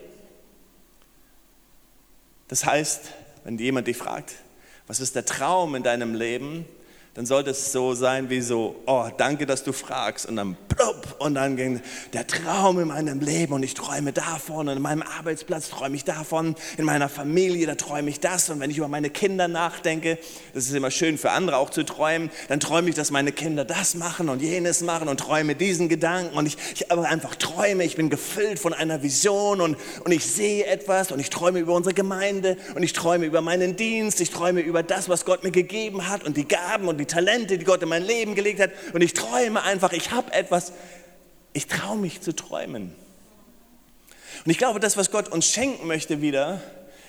Das 2.49 2.65
heißt, 2.65 3.11
wenn 3.45 3.59
jemand 3.59 3.87
dich 3.87 3.97
fragt, 3.97 4.35
was 4.87 5.01
ist 5.01 5.15
der 5.15 5.25
Traum 5.25 5.75
in 5.75 5.83
deinem 5.83 6.15
Leben, 6.15 6.67
dann 7.15 7.27
sollte 7.27 7.51
es 7.51 7.73
so 7.73 7.93
sein 7.93 8.31
wie 8.31 8.41
so, 8.41 8.77
oh, 8.87 9.07
danke, 9.19 9.45
dass 9.45 9.63
du 9.63 9.73
fragst. 9.73 10.27
Und 10.27 10.37
dann 10.37 10.57
plupp, 10.69 11.17
und 11.19 11.35
dann 11.35 11.57
ging 11.57 11.83
der 12.15 12.27
Traum 12.27 12.81
in 12.81 12.89
meinem 12.89 13.21
Leben 13.21 13.53
und 13.53 13.63
ich 13.63 13.75
träume 13.75 14.13
davon 14.13 14.69
und 14.69 14.77
in 14.77 14.83
meinem 14.83 15.03
Arbeitsplatz 15.03 15.69
träume 15.69 15.95
ich 15.95 16.05
davon, 16.05 16.57
in 16.79 16.87
meiner 16.87 17.11
Familie, 17.11 17.67
da 17.67 17.75
träume 17.75 18.09
ich 18.09 18.21
das. 18.21 18.49
Und 18.49 18.61
wenn 18.61 18.71
ich 18.71 18.79
über 18.79 18.89
meine 18.89 19.11
Kinder 19.11 19.47
nachdenke, 19.47 20.19
das 20.55 20.65
ist 20.65 20.75
immer 20.75 20.91
schön 20.91 21.19
für 21.19 21.33
andere 21.33 21.59
auch 21.59 21.69
zu 21.69 21.85
träumen, 21.85 22.31
dann 22.49 22.61
träume 22.61 22.89
ich, 22.89 22.95
dass 22.95 23.11
meine 23.11 23.33
Kinder 23.33 23.67
das 23.67 23.95
machen 23.95 24.31
und 24.31 24.41
jenes 24.41 24.81
machen 24.81 25.09
und 25.09 25.21
träume 25.21 25.55
diesen 25.55 25.91
Gedanken. 25.91 26.37
Und 26.37 26.47
ich, 26.47 26.57
ich 26.75 26.91
aber 26.91 27.05
einfach 27.05 27.35
träume, 27.35 27.85
ich 27.85 27.97
bin 27.97 28.09
gefüllt 28.09 28.59
von 28.59 28.73
einer 28.73 29.03
Vision 29.03 29.61
und, 29.61 29.77
und 30.03 30.13
ich 30.13 30.25
sehe 30.25 30.65
etwas 30.65 31.13
und 31.13 31.21
ich 31.21 31.29
träume 31.29 31.59
über 31.59 31.75
unsere 31.75 31.95
Gemeinde 31.95 32.57
und 32.75 32.83
ich 32.83 32.95
träume 32.95 33.27
über 33.27 33.43
meinen 33.43 33.77
Dienst, 33.77 34.21
ich 34.23 34.31
träume 34.31 34.61
über 34.61 34.83
das, 34.83 35.11
was 35.11 35.27
Gott 35.27 35.45
mir 35.45 35.51
gegeben 35.51 36.09
hat 36.09 36.25
und 36.25 36.39
die 36.39 36.49
Gaben 36.49 36.89
und 36.89 36.99
die 36.99 37.02
Talente, 37.07 37.59
die 37.59 37.65
Gott 37.65 37.83
in 37.83 37.89
mein 37.89 38.05
Leben 38.05 38.35
gelegt 38.35 38.61
hat. 38.61 38.71
Und 38.93 39.03
ich 39.03 39.15
träume 39.15 39.63
einfach, 39.63 39.93
ich 39.93 40.11
habe 40.11 40.33
etwas. 40.33 40.73
Ich 41.53 41.67
traue 41.67 41.99
mich 41.99 42.21
zu 42.23 42.35
träumen. 42.35 42.95
Und 44.45 44.51
ich 44.51 44.59
glaube, 44.59 44.81
das, 44.81 44.97
was 44.97 45.11
Gott 45.11 45.29
uns 45.29 45.47
schenken 45.47 45.87
möchte 45.87 46.21
wieder, 46.21 46.61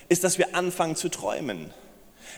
ist, 0.10 0.24
dass 0.24 0.38
wir 0.38 0.56
anfangen 0.56 0.96
zu 0.96 1.10
träumen. 1.10 1.74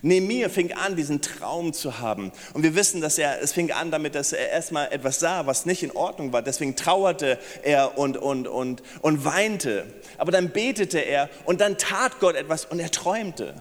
Nehemiah 0.02 0.50
fing 0.50 0.74
an, 0.74 0.96
diesen 0.96 1.22
Traum 1.22 1.74
zu 1.74 2.00
haben. 2.00 2.32
Und 2.54 2.64
wir 2.64 2.76
wissen, 2.76 3.02
dass 3.02 3.18
er, 3.18 3.42
es 3.42 3.54
fing 3.54 3.72
an 3.72 3.92
damit, 3.92 4.16
dass 4.16 4.34
er 4.34 4.50
erstmal 4.50 4.92
etwas 4.92 5.20
sah, 5.20 5.46
was 5.46 5.66
nicht 5.66 5.84
in 5.84 5.92
Ordnung 5.92 6.34
war. 6.34 6.42
Deswegen 6.42 6.76
trauerte 6.76 7.40
er 7.64 7.98
und, 7.98 8.18
und, 8.18 8.48
und, 8.48 8.84
und 9.02 9.26
weinte. 9.26 9.86
Aber 10.18 10.32
dann 10.32 10.52
betete 10.52 11.00
er 11.00 11.30
und 11.46 11.62
dann 11.62 11.78
tat 11.78 12.20
Gott 12.20 12.36
etwas 12.36 12.66
und 12.66 12.80
er 12.80 12.92
träumte. 12.92 13.54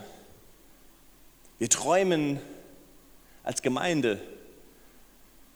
Wir 1.58 1.68
träumen 1.68 2.40
als 3.44 3.62
Gemeinde. 3.62 4.18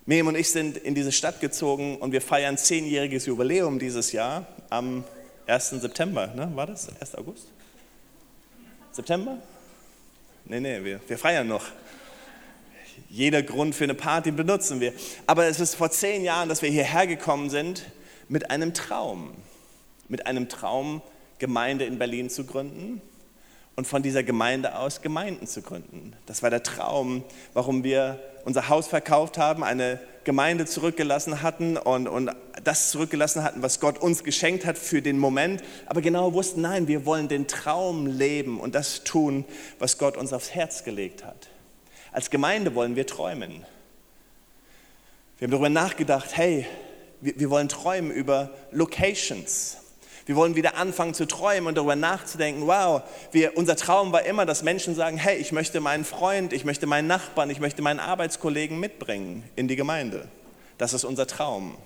Miriam 0.06 0.28
und 0.28 0.36
ich 0.36 0.50
sind 0.50 0.76
in 0.76 0.94
diese 0.94 1.12
Stadt 1.12 1.40
gezogen 1.40 1.96
und 1.96 2.12
wir 2.12 2.20
feiern 2.22 2.56
zehnjähriges 2.56 3.26
Jubiläum 3.26 3.78
dieses 3.78 4.12
Jahr 4.12 4.46
am 4.70 5.04
1. 5.46 5.70
September. 5.70 6.28
Ne? 6.28 6.50
War 6.54 6.66
das? 6.66 6.88
1. 7.00 7.14
August? 7.16 7.48
September? 8.92 9.38
Nee, 10.44 10.60
nee, 10.60 10.84
wir, 10.84 11.00
wir 11.06 11.18
feiern 11.18 11.48
noch. 11.48 11.66
Jeder 13.10 13.42
Grund 13.42 13.74
für 13.74 13.84
eine 13.84 13.94
Party 13.94 14.30
benutzen 14.30 14.80
wir. 14.80 14.92
Aber 15.26 15.46
es 15.46 15.60
ist 15.60 15.74
vor 15.74 15.90
zehn 15.90 16.24
Jahren, 16.24 16.48
dass 16.48 16.62
wir 16.62 16.70
hierher 16.70 17.06
gekommen 17.06 17.50
sind 17.50 17.84
mit 18.28 18.50
einem 18.50 18.74
Traum. 18.74 19.32
Mit 20.08 20.26
einem 20.26 20.48
Traum, 20.48 21.02
Gemeinde 21.38 21.84
in 21.84 21.98
Berlin 21.98 22.30
zu 22.30 22.44
gründen 22.44 23.00
und 23.78 23.86
von 23.86 24.02
dieser 24.02 24.24
Gemeinde 24.24 24.76
aus 24.76 25.02
Gemeinden 25.02 25.46
zu 25.46 25.62
gründen. 25.62 26.12
Das 26.26 26.42
war 26.42 26.50
der 26.50 26.64
Traum, 26.64 27.22
warum 27.54 27.84
wir 27.84 28.18
unser 28.44 28.68
Haus 28.68 28.88
verkauft 28.88 29.38
haben, 29.38 29.62
eine 29.62 30.00
Gemeinde 30.24 30.66
zurückgelassen 30.66 31.42
hatten 31.42 31.76
und, 31.76 32.08
und 32.08 32.32
das 32.64 32.90
zurückgelassen 32.90 33.44
hatten, 33.44 33.62
was 33.62 33.78
Gott 33.78 33.96
uns 33.96 34.24
geschenkt 34.24 34.66
hat 34.66 34.78
für 34.78 35.00
den 35.00 35.16
Moment, 35.16 35.62
aber 35.86 36.00
genau 36.00 36.32
wussten, 36.32 36.62
nein, 36.62 36.88
wir 36.88 37.06
wollen 37.06 37.28
den 37.28 37.46
Traum 37.46 38.08
leben 38.08 38.58
und 38.58 38.74
das 38.74 39.04
tun, 39.04 39.44
was 39.78 39.96
Gott 39.96 40.16
uns 40.16 40.32
aufs 40.32 40.50
Herz 40.50 40.82
gelegt 40.82 41.24
hat. 41.24 41.48
Als 42.10 42.30
Gemeinde 42.30 42.74
wollen 42.74 42.96
wir 42.96 43.06
träumen. 43.06 43.64
Wir 45.38 45.46
haben 45.46 45.52
darüber 45.52 45.68
nachgedacht, 45.68 46.36
hey, 46.36 46.66
wir, 47.20 47.38
wir 47.38 47.48
wollen 47.48 47.68
träumen 47.68 48.10
über 48.10 48.50
Locations. 48.72 49.76
Wir 50.28 50.36
wollen 50.36 50.56
wieder 50.56 50.76
anfangen 50.76 51.14
zu 51.14 51.26
träumen 51.26 51.68
und 51.68 51.78
darüber 51.78 51.96
nachzudenken, 51.96 52.66
wow, 52.66 53.00
wir, 53.32 53.56
unser 53.56 53.76
Traum 53.76 54.12
war 54.12 54.26
immer, 54.26 54.44
dass 54.44 54.62
Menschen 54.62 54.94
sagen, 54.94 55.16
hey, 55.16 55.38
ich 55.38 55.52
möchte 55.52 55.80
meinen 55.80 56.04
Freund, 56.04 56.52
ich 56.52 56.66
möchte 56.66 56.86
meinen 56.86 57.08
Nachbarn, 57.08 57.48
ich 57.48 57.60
möchte 57.60 57.80
meinen 57.80 57.98
Arbeitskollegen 57.98 58.78
mitbringen 58.78 59.42
in 59.56 59.68
die 59.68 59.76
Gemeinde. 59.76 60.28
Das 60.76 60.92
ist 60.92 61.04
unser 61.04 61.26
Traum. 61.26 61.78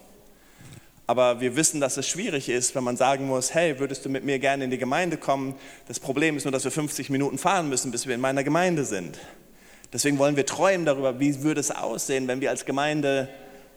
Aber 1.07 1.41
wir 1.41 1.55
wissen, 1.55 1.81
dass 1.81 1.97
es 1.99 2.09
schwierig 2.09 2.49
ist, 2.49 2.75
wenn 2.75 2.83
man 2.83 2.97
sagen 2.97 3.29
muss, 3.29 3.55
hey, 3.55 3.79
würdest 3.79 4.05
du 4.07 4.09
mit 4.09 4.25
mir 4.25 4.41
gerne 4.41 4.65
in 4.65 4.73
die 4.73 4.79
Gemeinde 4.79 5.19
kommen? 5.19 5.55
Das 5.87 6.01
Problem 6.01 6.37
ist 6.37 6.43
nur, 6.43 6.51
dass 6.51 6.65
wir 6.65 6.73
50 6.73 7.11
Minuten 7.11 7.39
fahren 7.39 7.69
müssen, 7.69 7.93
bis 7.93 8.09
wir 8.09 8.17
in 8.17 8.21
meiner 8.21 8.43
Gemeinde 8.43 8.85
sind. 8.85 9.21
Deswegen 9.93 10.19
wollen 10.19 10.35
wir 10.35 10.47
träumen 10.47 10.85
darüber, 10.85 11.21
wie 11.21 11.45
würde 11.45 11.61
es 11.61 11.71
aussehen, 11.71 12.27
wenn 12.27 12.41
wir 12.41 12.51
als 12.51 12.65
Gemeinde 12.65 13.29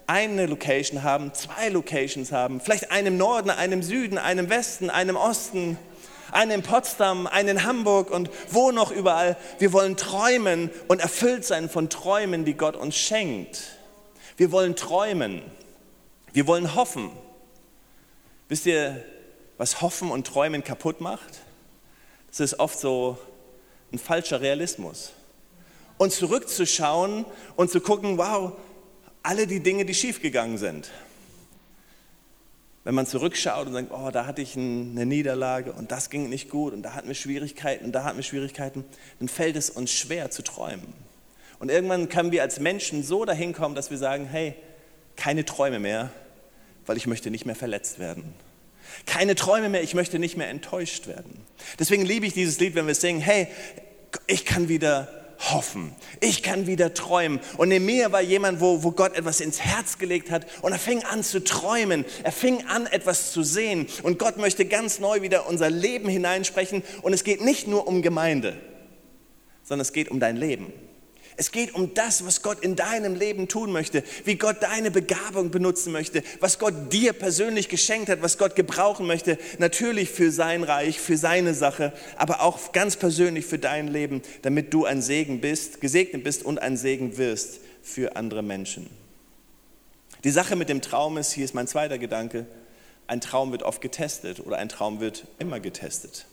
eine 0.08 0.46
Location 0.46 1.04
haben, 1.04 1.34
zwei 1.34 1.70
Locations 1.70 2.32
haben, 2.32 2.60
vielleicht 2.62 2.92
einen 2.92 3.18
Norden, 3.18 3.50
einen 3.50 3.82
Süden, 3.82 4.18
einen 4.18 4.50
Westen, 4.50 4.90
einen 4.90 5.16
Osten, 5.16 5.78
einen 6.32 6.52
in 6.52 6.62
Potsdam, 6.64 7.28
einen 7.28 7.58
in 7.58 7.64
Hamburg 7.64 8.12
und 8.12 8.30
wo 8.50 8.72
noch 8.72 8.92
überall. 8.92 9.38
Wir 9.60 9.74
wollen 9.74 9.96
träumen 9.96 10.70
und 10.88 11.00
erfüllt 11.00 11.46
sein 11.46 11.70
von 11.70 11.90
Träumen, 11.90 12.46
die 12.46 12.56
Gott 12.56 12.76
uns 12.76 12.96
schenkt. 12.96 13.78
Wir 14.38 14.52
wollen 14.52 14.76
träumen. 14.76 15.42
Wir 16.34 16.46
wollen 16.48 16.76
hoffen. 16.76 17.10
Wisst 18.50 18.66
ihr, 18.66 19.04
was 19.58 19.82
Hoffen 19.82 20.12
und 20.12 20.28
Träumen 20.28 20.64
kaputt 20.64 21.00
macht? 21.00 21.40
Das 22.28 22.42
ist 22.42 22.60
oft 22.60 22.78
so 22.78 23.18
ein 23.94 24.00
falscher 24.00 24.42
Realismus. 24.42 25.14
Und 25.98 26.12
zurückzuschauen 26.12 27.26
und 27.56 27.72
zu 27.72 27.80
gucken, 27.80 28.18
wow, 28.18 28.52
alle 29.26 29.48
die 29.48 29.60
Dinge, 29.60 29.86
die 29.86 29.94
schiefgegangen 29.94 30.58
sind. 30.58 30.92
Wenn 32.84 32.94
man 32.94 33.08
zurückschaut 33.08 33.66
und 33.66 33.74
sagt, 33.74 33.92
oh, 33.92 34.12
da 34.12 34.28
hatte 34.28 34.44
ich 34.44 34.56
eine 34.56 35.08
Niederlage 35.08 35.74
und 35.74 35.92
das 35.92 36.12
ging 36.12 36.30
nicht 36.30 36.50
gut 36.50 36.72
und 36.74 36.84
da 36.84 36.94
hatten 36.94 37.08
wir 37.08 37.16
Schwierigkeiten 37.16 37.86
und 37.86 37.94
da 37.94 38.04
hatten 38.04 38.18
wir 38.18 38.24
Schwierigkeiten, 38.24 38.86
dann 39.20 39.28
fällt 39.28 39.56
es 39.56 39.72
uns 39.72 39.92
schwer 39.92 40.30
zu 40.30 40.44
träumen. 40.44 40.94
Und 41.58 41.72
irgendwann 41.72 42.10
können 42.10 42.32
wir 42.32 42.44
als 42.44 42.60
Menschen 42.60 43.02
so 43.02 43.26
dahin 43.26 43.54
kommen, 43.54 43.74
dass 43.74 43.90
wir 43.90 43.98
sagen, 43.98 44.28
hey, 44.28 44.54
keine 45.16 45.46
Träume 45.46 45.80
mehr, 45.80 46.12
weil 46.86 46.98
ich 46.98 47.08
möchte 47.08 47.32
nicht 47.32 47.46
mehr 47.46 47.56
verletzt 47.56 47.98
werden. 47.98 48.36
Keine 49.08 49.34
Träume 49.34 49.70
mehr, 49.70 49.82
ich 49.82 49.96
möchte 49.96 50.20
nicht 50.20 50.38
mehr 50.38 50.50
enttäuscht 50.50 51.08
werden. 51.08 51.42
Deswegen 51.80 52.06
liebe 52.06 52.28
ich 52.28 52.34
dieses 52.34 52.60
Lied, 52.60 52.76
wenn 52.76 52.86
wir 52.86 52.94
singen, 52.94 53.22
hey, 53.22 53.48
ich 54.28 54.46
kann 54.46 54.70
wieder 54.70 55.25
hoffen. 55.40 55.96
Ich 56.22 56.44
kann 56.44 56.68
wieder 56.68 56.94
träumen. 56.94 57.40
Und 57.58 57.70
mir 57.70 58.12
war 58.12 58.22
jemand, 58.22 58.62
wo, 58.62 58.84
wo 58.84 58.92
Gott 58.92 59.16
etwas 59.16 59.40
ins 59.42 59.60
Herz 59.60 59.98
gelegt 59.98 60.32
hat 60.32 60.46
und 60.62 60.72
er 60.72 60.80
fing 60.80 61.04
an 61.04 61.24
zu 61.24 61.44
träumen. 61.44 62.06
Er 62.24 62.32
fing 62.32 62.66
an, 62.68 62.86
etwas 62.88 63.32
zu 63.32 63.44
sehen. 63.44 63.88
Und 64.04 64.20
Gott 64.20 64.38
möchte 64.38 64.66
ganz 64.66 65.00
neu 65.00 65.22
wieder 65.22 65.48
unser 65.48 65.70
Leben 65.70 66.10
hineinsprechen. 66.10 66.84
Und 67.02 67.14
es 67.14 67.24
geht 67.24 67.42
nicht 67.42 67.68
nur 67.68 67.88
um 67.88 68.02
Gemeinde, 68.02 68.58
sondern 69.64 69.82
es 69.82 69.94
geht 69.94 70.10
um 70.10 70.20
dein 70.20 70.38
Leben. 70.38 70.74
Es 71.38 71.52
geht 71.52 71.76
um 71.76 71.94
das, 71.94 72.26
was 72.26 72.42
Gott 72.42 72.62
in 72.62 72.76
deinem 72.76 73.16
Leben 73.16 73.48
tun 73.48 73.72
möchte, 73.72 74.04
wie 74.24 74.36
Gott 74.36 74.64
deine 74.64 74.90
Begabung 74.90 75.52
benutzen 75.52 75.92
möchte, 75.92 76.24
was 76.40 76.60
Gott 76.60 76.94
dir 76.94 77.12
persönlich 77.12 77.68
geschenkt 77.68 78.10
hat, 78.10 78.22
was 78.22 78.38
Gott 78.38 78.56
gebrauchen 78.56 79.06
möchte, 79.06 79.38
natürlich 79.58 80.10
für 80.10 80.32
sein 80.32 80.64
Reich, 80.64 81.00
für 81.00 81.18
seine 81.18 81.54
Sache, 81.54 81.92
aber 82.16 82.42
auch 82.42 82.72
ganz 82.72 82.96
persönlich 82.96 83.46
für 83.46 83.60
dein 83.60 83.90
Leben, 83.90 84.22
damit 84.44 84.74
du 84.74 84.86
ein 84.86 85.02
Segen 85.02 85.42
bist, 85.42 85.82
gesegnet 85.82 86.24
bist 86.24 86.44
und 86.44 86.60
ein 86.60 86.78
Segen 86.78 87.18
wirst 87.18 87.60
für 87.82 88.16
andere 88.16 88.42
Menschen. 88.42 88.90
Die 90.24 90.32
Sache 90.32 90.56
mit 90.56 90.70
dem 90.70 90.82
Traum 90.82 91.18
ist, 91.18 91.34
hier 91.34 91.46
ist 91.46 91.54
mein 91.54 91.68
zweiter 91.68 91.98
Gedanke, 91.98 92.46
ein 93.08 93.22
Traum 93.22 93.52
wird 93.52 93.64
oft 93.64 93.82
getestet 93.82 94.40
oder 94.40 94.58
ein 94.58 94.70
Traum 94.70 95.00
wird 95.00 95.28
immer 95.38 95.60
getestet. 95.60 96.26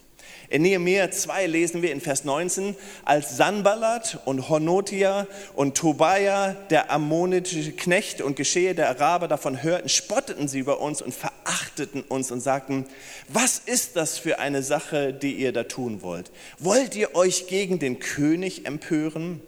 In 0.48 0.62
Nehemiah 0.62 1.10
2 1.10 1.46
lesen 1.46 1.82
wir 1.82 1.92
in 1.92 2.00
Vers 2.00 2.24
19, 2.24 2.76
als 3.04 3.36
Sanballat 3.36 4.20
und 4.24 4.48
Honotia 4.48 5.26
und 5.54 5.76
Tobia, 5.76 6.56
der 6.70 6.90
ammonitische 6.90 7.72
Knecht 7.72 8.20
und 8.20 8.36
Geschehe 8.36 8.74
der 8.74 8.90
Araber 8.90 9.28
davon 9.28 9.62
hörten, 9.62 9.88
spotteten 9.88 10.48
sie 10.48 10.58
über 10.58 10.80
uns 10.80 11.00
und 11.00 11.14
verachteten 11.14 12.02
uns 12.02 12.30
und 12.30 12.40
sagten, 12.40 12.86
was 13.28 13.58
ist 13.58 13.96
das 13.96 14.18
für 14.18 14.38
eine 14.38 14.62
Sache, 14.62 15.12
die 15.12 15.34
ihr 15.34 15.52
da 15.52 15.64
tun 15.64 16.02
wollt? 16.02 16.30
Wollt 16.58 16.96
ihr 16.96 17.14
euch 17.14 17.46
gegen 17.46 17.78
den 17.78 17.98
König 17.98 18.66
empören? 18.66 19.40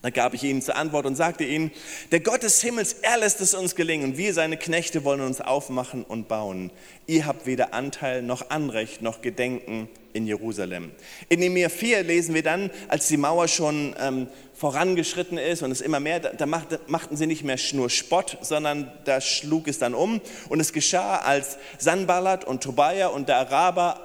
Da 0.00 0.10
gab 0.10 0.32
ich 0.32 0.44
ihnen 0.44 0.62
zur 0.62 0.76
Antwort 0.76 1.06
und 1.06 1.16
sagte 1.16 1.44
ihnen, 1.44 1.72
der 2.12 2.20
Gott 2.20 2.44
des 2.44 2.62
Himmels, 2.62 2.92
er 3.02 3.18
lässt 3.18 3.40
es 3.40 3.54
uns 3.54 3.74
gelingen. 3.74 4.16
Wir, 4.16 4.32
seine 4.32 4.56
Knechte, 4.56 5.02
wollen 5.02 5.20
uns 5.20 5.40
aufmachen 5.40 6.04
und 6.04 6.28
bauen. 6.28 6.70
Ihr 7.08 7.26
habt 7.26 7.46
weder 7.46 7.74
Anteil 7.74 8.22
noch 8.22 8.50
Anrecht 8.50 9.02
noch 9.02 9.22
Gedenken 9.22 9.88
in 10.12 10.28
Jerusalem. 10.28 10.92
In 11.28 11.40
Nehemiah 11.40 11.68
4 11.68 12.04
lesen 12.04 12.34
wir 12.34 12.44
dann, 12.44 12.70
als 12.86 13.08
die 13.08 13.16
Mauer 13.16 13.48
schon 13.48 13.96
ähm, 13.98 14.28
vorangeschritten 14.54 15.36
ist 15.36 15.62
und 15.62 15.72
es 15.72 15.80
immer 15.80 15.98
mehr, 15.98 16.20
da, 16.20 16.30
da 16.30 16.46
machten 16.46 17.16
sie 17.16 17.26
nicht 17.26 17.42
mehr 17.42 17.58
nur 17.72 17.90
Spott, 17.90 18.38
sondern 18.40 18.92
da 19.04 19.20
schlug 19.20 19.66
es 19.66 19.80
dann 19.80 19.94
um. 19.94 20.20
Und 20.48 20.60
es 20.60 20.72
geschah, 20.72 21.16
als 21.16 21.58
Sanballat 21.78 22.44
und 22.44 22.62
Tobia 22.62 23.08
und 23.08 23.28
der 23.28 23.38
Araber, 23.38 24.00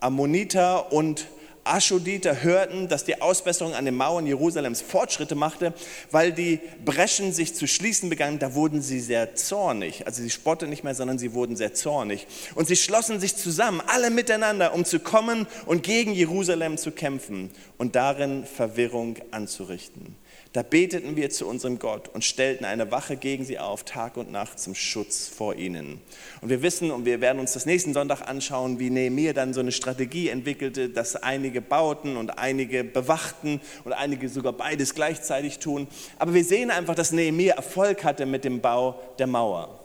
Ammoniter 0.00 0.90
und 0.90 1.26
Aschoditer 1.64 2.42
hörten, 2.42 2.88
dass 2.88 3.04
die 3.04 3.20
Ausbesserung 3.20 3.74
an 3.74 3.84
den 3.84 3.96
Mauern 3.96 4.26
Jerusalems 4.26 4.80
Fortschritte 4.82 5.34
machte, 5.34 5.72
weil 6.10 6.32
die 6.32 6.60
Breschen 6.84 7.32
sich 7.32 7.54
zu 7.54 7.66
schließen 7.66 8.10
begannen, 8.10 8.38
da 8.38 8.54
wurden 8.54 8.82
sie 8.82 9.00
sehr 9.00 9.34
zornig. 9.34 10.06
Also 10.06 10.22
sie 10.22 10.30
spotten 10.30 10.70
nicht 10.70 10.84
mehr, 10.84 10.94
sondern 10.94 11.18
sie 11.18 11.32
wurden 11.32 11.56
sehr 11.56 11.74
zornig. 11.74 12.26
Und 12.54 12.68
sie 12.68 12.76
schlossen 12.76 13.20
sich 13.20 13.36
zusammen, 13.36 13.82
alle 13.86 14.10
miteinander, 14.10 14.74
um 14.74 14.84
zu 14.84 15.00
kommen 15.00 15.46
und 15.66 15.82
gegen 15.82 16.12
Jerusalem 16.12 16.76
zu 16.76 16.92
kämpfen 16.92 17.50
und 17.78 17.96
darin 17.96 18.44
Verwirrung 18.44 19.16
anzurichten. 19.30 20.16
Da 20.54 20.62
beteten 20.62 21.16
wir 21.16 21.30
zu 21.30 21.48
unserem 21.48 21.80
Gott 21.80 22.08
und 22.14 22.24
stellten 22.24 22.64
eine 22.64 22.92
Wache 22.92 23.16
gegen 23.16 23.44
sie 23.44 23.58
auf, 23.58 23.82
Tag 23.82 24.16
und 24.16 24.30
Nacht 24.30 24.60
zum 24.60 24.76
Schutz 24.76 25.26
vor 25.26 25.56
ihnen. 25.56 26.00
Und 26.42 26.48
wir 26.48 26.62
wissen, 26.62 26.92
und 26.92 27.04
wir 27.04 27.20
werden 27.20 27.40
uns 27.40 27.54
das 27.54 27.66
nächsten 27.66 27.92
Sonntag 27.92 28.20
anschauen, 28.28 28.78
wie 28.78 28.88
Nehemiah 28.88 29.32
dann 29.32 29.52
so 29.52 29.58
eine 29.58 29.72
Strategie 29.72 30.28
entwickelte, 30.28 30.90
dass 30.90 31.16
einige 31.16 31.60
bauten 31.60 32.16
und 32.16 32.38
einige 32.38 32.84
bewachten 32.84 33.60
und 33.82 33.94
einige 33.94 34.28
sogar 34.28 34.52
beides 34.52 34.94
gleichzeitig 34.94 35.58
tun. 35.58 35.88
Aber 36.20 36.34
wir 36.34 36.44
sehen 36.44 36.70
einfach, 36.70 36.94
dass 36.94 37.10
Nehemiah 37.10 37.56
Erfolg 37.56 38.04
hatte 38.04 38.24
mit 38.24 38.44
dem 38.44 38.60
Bau 38.60 39.00
der 39.18 39.26
Mauer. 39.26 39.80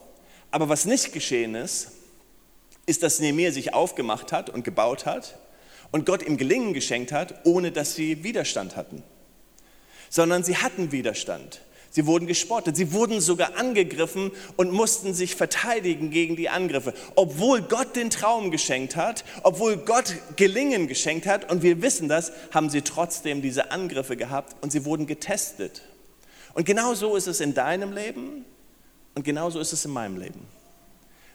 Aber 0.51 0.69
was 0.69 0.85
nicht 0.85 1.13
geschehen 1.13 1.55
ist, 1.55 1.93
ist, 2.85 3.01
dass 3.01 3.19
Nehemiah 3.19 3.51
sich 3.51 3.73
aufgemacht 3.73 4.31
hat 4.31 4.51
und 4.51 4.63
gebaut 4.63 5.07
hat 5.07 5.39
und 5.91 6.05
Gott 6.05 6.21
ihm 6.21 6.37
Gelingen 6.37 6.75
geschenkt 6.75 7.11
hat, 7.11 7.43
ohne 7.43 7.71
dass 7.71 7.95
sie 7.95 8.23
Widerstand 8.23 8.75
hatten 8.75 9.01
sondern 10.09 10.43
sie 10.43 10.57
hatten 10.57 10.91
Widerstand. 10.91 11.61
Sie 11.91 12.05
wurden 12.05 12.27
gespottet, 12.27 12.75
sie 12.75 12.93
wurden 12.93 13.19
sogar 13.19 13.57
angegriffen 13.57 14.31
und 14.57 14.71
mussten 14.71 15.13
sich 15.13 15.35
verteidigen 15.35 16.11
gegen 16.11 16.35
die 16.35 16.49
Angriffe. 16.49 16.93
Obwohl 17.15 17.61
Gott 17.61 17.95
den 17.95 18.11
Traum 18.11 18.51
geschenkt 18.51 18.95
hat, 18.95 19.25
obwohl 19.41 19.77
Gott 19.77 20.13
Gelingen 20.35 20.87
geschenkt 20.87 21.25
hat, 21.25 21.51
und 21.51 21.63
wir 21.63 21.81
wissen 21.81 22.07
das, 22.07 22.31
haben 22.51 22.69
sie 22.69 22.83
trotzdem 22.83 23.41
diese 23.41 23.71
Angriffe 23.71 24.17
gehabt 24.17 24.55
und 24.61 24.71
sie 24.71 24.85
wurden 24.85 25.07
getestet. 25.07 25.81
Und 26.53 26.65
genau 26.65 26.93
so 26.93 27.15
ist 27.15 27.27
es 27.27 27.39
in 27.41 27.55
deinem 27.55 27.91
Leben 27.91 28.45
und 29.15 29.23
genau 29.23 29.49
so 29.49 29.59
ist 29.59 29.73
es 29.73 29.85
in 29.85 29.91
meinem 29.91 30.17
Leben. 30.17 30.47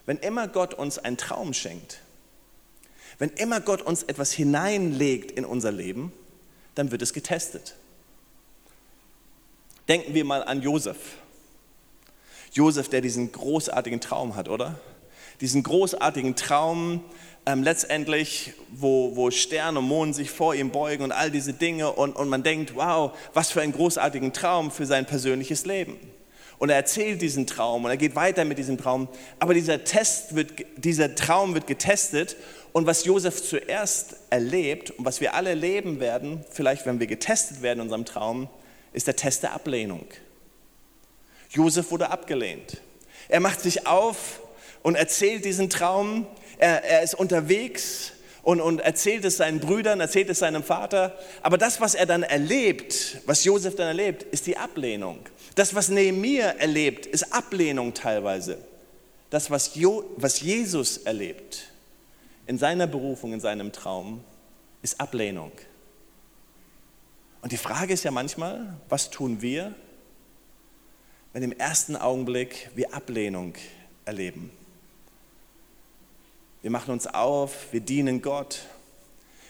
Wenn 0.05 0.17
immer 0.17 0.47
Gott 0.47 0.73
uns 0.73 0.99
einen 0.99 1.17
Traum 1.17 1.53
schenkt, 1.53 1.99
wenn 3.17 3.29
immer 3.29 3.59
Gott 3.59 3.81
uns 3.81 4.03
etwas 4.03 4.31
hineinlegt 4.31 5.31
in 5.31 5.45
unser 5.45 5.71
Leben, 5.71 6.13
dann 6.75 6.91
wird 6.91 7.01
es 7.01 7.13
getestet. 7.13 7.75
Denken 9.87 10.13
wir 10.13 10.25
mal 10.25 10.43
an 10.43 10.61
Josef. 10.61 10.97
Josef, 12.51 12.89
der 12.89 13.01
diesen 13.01 13.31
großartigen 13.31 14.01
Traum 14.01 14.35
hat, 14.35 14.49
oder? 14.49 14.79
Diesen 15.41 15.61
großartigen 15.61 16.35
Traum, 16.35 17.03
ähm, 17.45 17.61
letztendlich, 17.61 18.53
wo, 18.71 19.15
wo 19.15 19.29
Stern 19.29 19.77
und 19.77 19.85
Mond 19.85 20.15
sich 20.15 20.31
vor 20.31 20.55
ihm 20.55 20.71
beugen 20.71 21.03
und 21.03 21.11
all 21.11 21.29
diese 21.29 21.53
Dinge 21.53 21.91
und, 21.91 22.15
und 22.15 22.29
man 22.29 22.41
denkt, 22.41 22.75
wow, 22.75 23.11
was 23.33 23.51
für 23.51 23.61
einen 23.61 23.73
großartigen 23.73 24.33
Traum 24.33 24.71
für 24.71 24.85
sein 24.85 25.05
persönliches 25.05 25.65
Leben. 25.65 25.97
Und 26.57 26.69
er 26.69 26.77
erzählt 26.77 27.21
diesen 27.21 27.45
Traum 27.45 27.83
und 27.83 27.91
er 27.91 27.97
geht 27.97 28.15
weiter 28.15 28.45
mit 28.45 28.57
diesem 28.57 28.77
Traum. 28.77 29.09
Aber 29.39 29.53
dieser, 29.53 29.83
Test 29.83 30.35
wird, 30.35 30.53
dieser 30.77 31.13
Traum 31.13 31.53
wird 31.53 31.67
getestet 31.67 32.37
und 32.71 32.87
was 32.87 33.05
Josef 33.05 33.43
zuerst 33.43 34.15
erlebt 34.29 34.91
und 34.91 35.05
was 35.05 35.21
wir 35.21 35.35
alle 35.35 35.49
erleben 35.49 35.99
werden, 35.99 36.43
vielleicht 36.49 36.85
wenn 36.85 36.99
wir 36.99 37.07
getestet 37.07 37.61
werden 37.61 37.79
in 37.79 37.83
unserem 37.83 38.05
Traum, 38.05 38.49
ist 38.95 39.07
der 39.07 39.15
Test 39.15 39.43
der 39.43 39.53
Ablehnung. 39.53 40.05
Josef 41.49 41.91
wurde 41.91 42.09
abgelehnt. 42.09 42.81
Er 43.27 43.39
macht 43.39 43.61
sich 43.61 43.87
auf 43.87 44.41
und 44.83 44.95
erzählt 44.95 45.45
diesen 45.45 45.69
Traum. 45.69 46.27
Er, 46.57 46.83
er 46.83 47.03
ist 47.03 47.15
unterwegs 47.15 48.13
und, 48.43 48.61
und 48.61 48.79
erzählt 48.79 49.25
es 49.25 49.37
seinen 49.37 49.59
Brüdern, 49.59 49.99
erzählt 49.99 50.29
es 50.29 50.39
seinem 50.39 50.63
Vater. 50.63 51.17
Aber 51.41 51.57
das, 51.57 51.81
was 51.81 51.95
er 51.95 52.05
dann 52.05 52.23
erlebt, 52.23 53.17
was 53.25 53.43
Josef 53.43 53.75
dann 53.75 53.87
erlebt, 53.87 54.23
ist 54.23 54.47
die 54.47 54.57
Ablehnung. 54.57 55.19
Das, 55.55 55.73
was 55.75 55.89
Nehemiah 55.89 56.51
erlebt, 56.57 57.05
ist 57.05 57.33
Ablehnung 57.33 57.93
teilweise. 57.93 58.57
Das, 59.29 59.49
was, 59.49 59.75
jo, 59.75 60.03
was 60.17 60.41
Jesus 60.41 60.97
erlebt 60.97 61.71
in 62.47 62.57
seiner 62.57 62.87
Berufung, 62.87 63.33
in 63.33 63.39
seinem 63.39 63.71
Traum, 63.71 64.23
ist 64.81 64.99
Ablehnung. 65.01 65.51
Und 67.45 67.51
die 67.51 67.57
Frage 67.57 67.93
ist 67.93 68.03
ja 68.03 68.09
manchmal, 68.09 68.75
was 68.89 69.11
tun 69.11 69.39
wir, 69.39 69.75
wenn 71.31 71.43
im 71.43 71.51
ersten 71.51 71.95
Augenblick 71.95 72.71
wir 72.73 72.91
Ablehnung 72.91 73.53
erleben? 74.03 74.49
Wir 76.63 76.71
machen 76.71 76.89
uns 76.89 77.05
auf, 77.05 77.71
wir 77.71 77.81
dienen 77.81 78.23
Gott, 78.23 78.65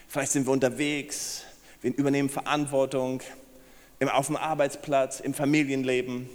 vielleicht 0.09 0.33
sind 0.33 0.45
wir 0.45 0.51
unterwegs, 0.51 1.43
wir 1.81 1.97
übernehmen 1.97 2.27
Verantwortung, 2.27 3.21
auf 4.11 4.27
dem 4.27 4.35
Arbeitsplatz, 4.35 5.21
im 5.21 5.33
Familienleben 5.33 6.29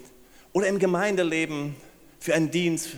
oder 0.55 0.67
im 0.67 0.79
Gemeindeleben 0.79 1.77
für 2.21 2.33
einen 2.33 2.51
Dienst 2.51 2.97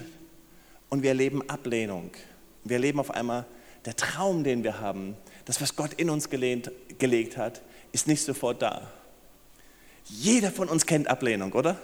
und 0.88 1.02
wir 1.02 1.08
erleben 1.08 1.50
Ablehnung. 1.50 2.12
Wir 2.62 2.76
erleben 2.76 3.00
auf 3.00 3.10
einmal, 3.10 3.44
der 3.86 3.96
Traum, 3.96 4.44
den 4.44 4.62
wir 4.62 4.78
haben, 4.78 5.16
das, 5.46 5.60
was 5.60 5.74
Gott 5.74 5.94
in 5.94 6.10
uns 6.10 6.30
gelehnt, 6.30 6.70
gelegt 7.00 7.36
hat, 7.36 7.60
ist 7.92 8.06
nicht 8.06 8.24
sofort 8.24 8.62
da. 8.62 8.90
Jeder 10.04 10.50
von 10.50 10.68
uns 10.68 10.86
kennt 10.86 11.08
Ablehnung, 11.08 11.52
oder? 11.52 11.78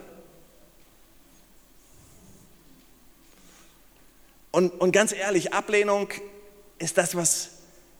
Und, 4.50 4.72
und 4.80 4.92
ganz 4.92 5.12
ehrlich, 5.12 5.52
Ablehnung 5.52 6.08
ist 6.78 6.98
das, 6.98 7.14
was 7.14 7.50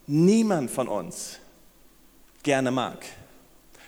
niemand 0.07 0.71
von 0.71 0.87
uns 0.87 1.39
gerne 2.43 2.71
mag. 2.71 3.05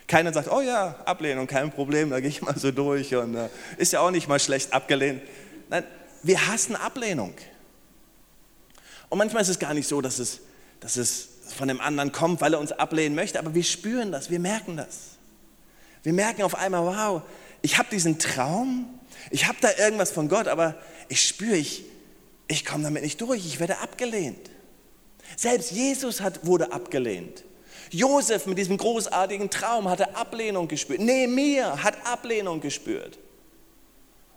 Keiner 0.08 0.34
sagt, 0.34 0.52
oh 0.52 0.62
ja, 0.62 0.96
Ablehnung, 1.06 1.48
kein 1.48 1.72
Problem, 1.72 2.10
da 2.10 2.20
gehe 2.20 2.30
ich 2.30 2.42
mal 2.42 2.58
so 2.58 2.72
durch 2.72 3.16
und 3.16 3.36
äh, 3.36 3.50
ist 3.78 3.94
ja 3.94 4.02
auch 4.02 4.12
nicht 4.12 4.28
mal 4.28 4.40
schlecht 4.40 4.74
abgelehnt. 4.74 5.22
Nein, 5.70 5.86
wir 6.22 6.48
hassen 6.48 6.76
Ablehnung. 6.76 7.34
Und 9.10 9.18
manchmal 9.18 9.42
ist 9.42 9.50
es 9.50 9.60
gar 9.60 9.74
nicht 9.74 9.88
so, 9.88 10.02
dass 10.02 10.20
es, 10.20 10.42
dass 10.80 10.98
es 10.98 11.30
von 11.52 11.68
dem 11.68 11.82
anderen 11.82 12.12
kommt, 12.12 12.42
weil 12.42 12.54
er 12.54 12.60
uns 12.60 12.72
ablehnen 12.72 13.16
möchte, 13.16 13.40
aber 13.40 13.54
wir 13.54 13.64
spüren 13.64 14.12
das, 14.12 14.30
wir 14.30 14.40
merken 14.40 14.78
das. 14.78 15.18
Wir 16.04 16.14
merken 16.14 16.44
auf 16.44 16.56
einmal, 16.56 16.86
wow, 16.86 17.22
ich 17.62 17.78
habe 17.78 17.90
diesen 17.92 18.18
Traum, 18.18 18.88
ich 19.30 19.48
habe 19.48 19.58
da 19.62 19.70
irgendwas 19.78 20.12
von 20.12 20.30
Gott, 20.30 20.48
aber 20.48 20.76
ich 21.10 21.28
spüre, 21.28 21.56
ich, 21.56 21.84
ich 22.48 22.66
komme 22.66 22.84
damit 22.84 23.04
nicht 23.04 23.22
durch, 23.22 23.46
ich 23.46 23.60
werde 23.60 23.78
abgelehnt. 23.80 24.50
Selbst 25.36 25.72
Jesus 25.72 26.22
hat, 26.22 26.46
wurde 26.46 26.72
abgelehnt. 26.72 27.44
Josef 27.92 28.46
mit 28.46 28.58
diesem 28.58 28.78
großartigen 28.78 29.50
Traum 29.50 29.90
hatte 29.90 30.16
Ablehnung 30.16 30.68
gespürt. 30.68 31.02
Nehemiah 31.02 31.84
hat 31.84 32.06
Ablehnung 32.06 32.62
gespürt. 32.62 33.20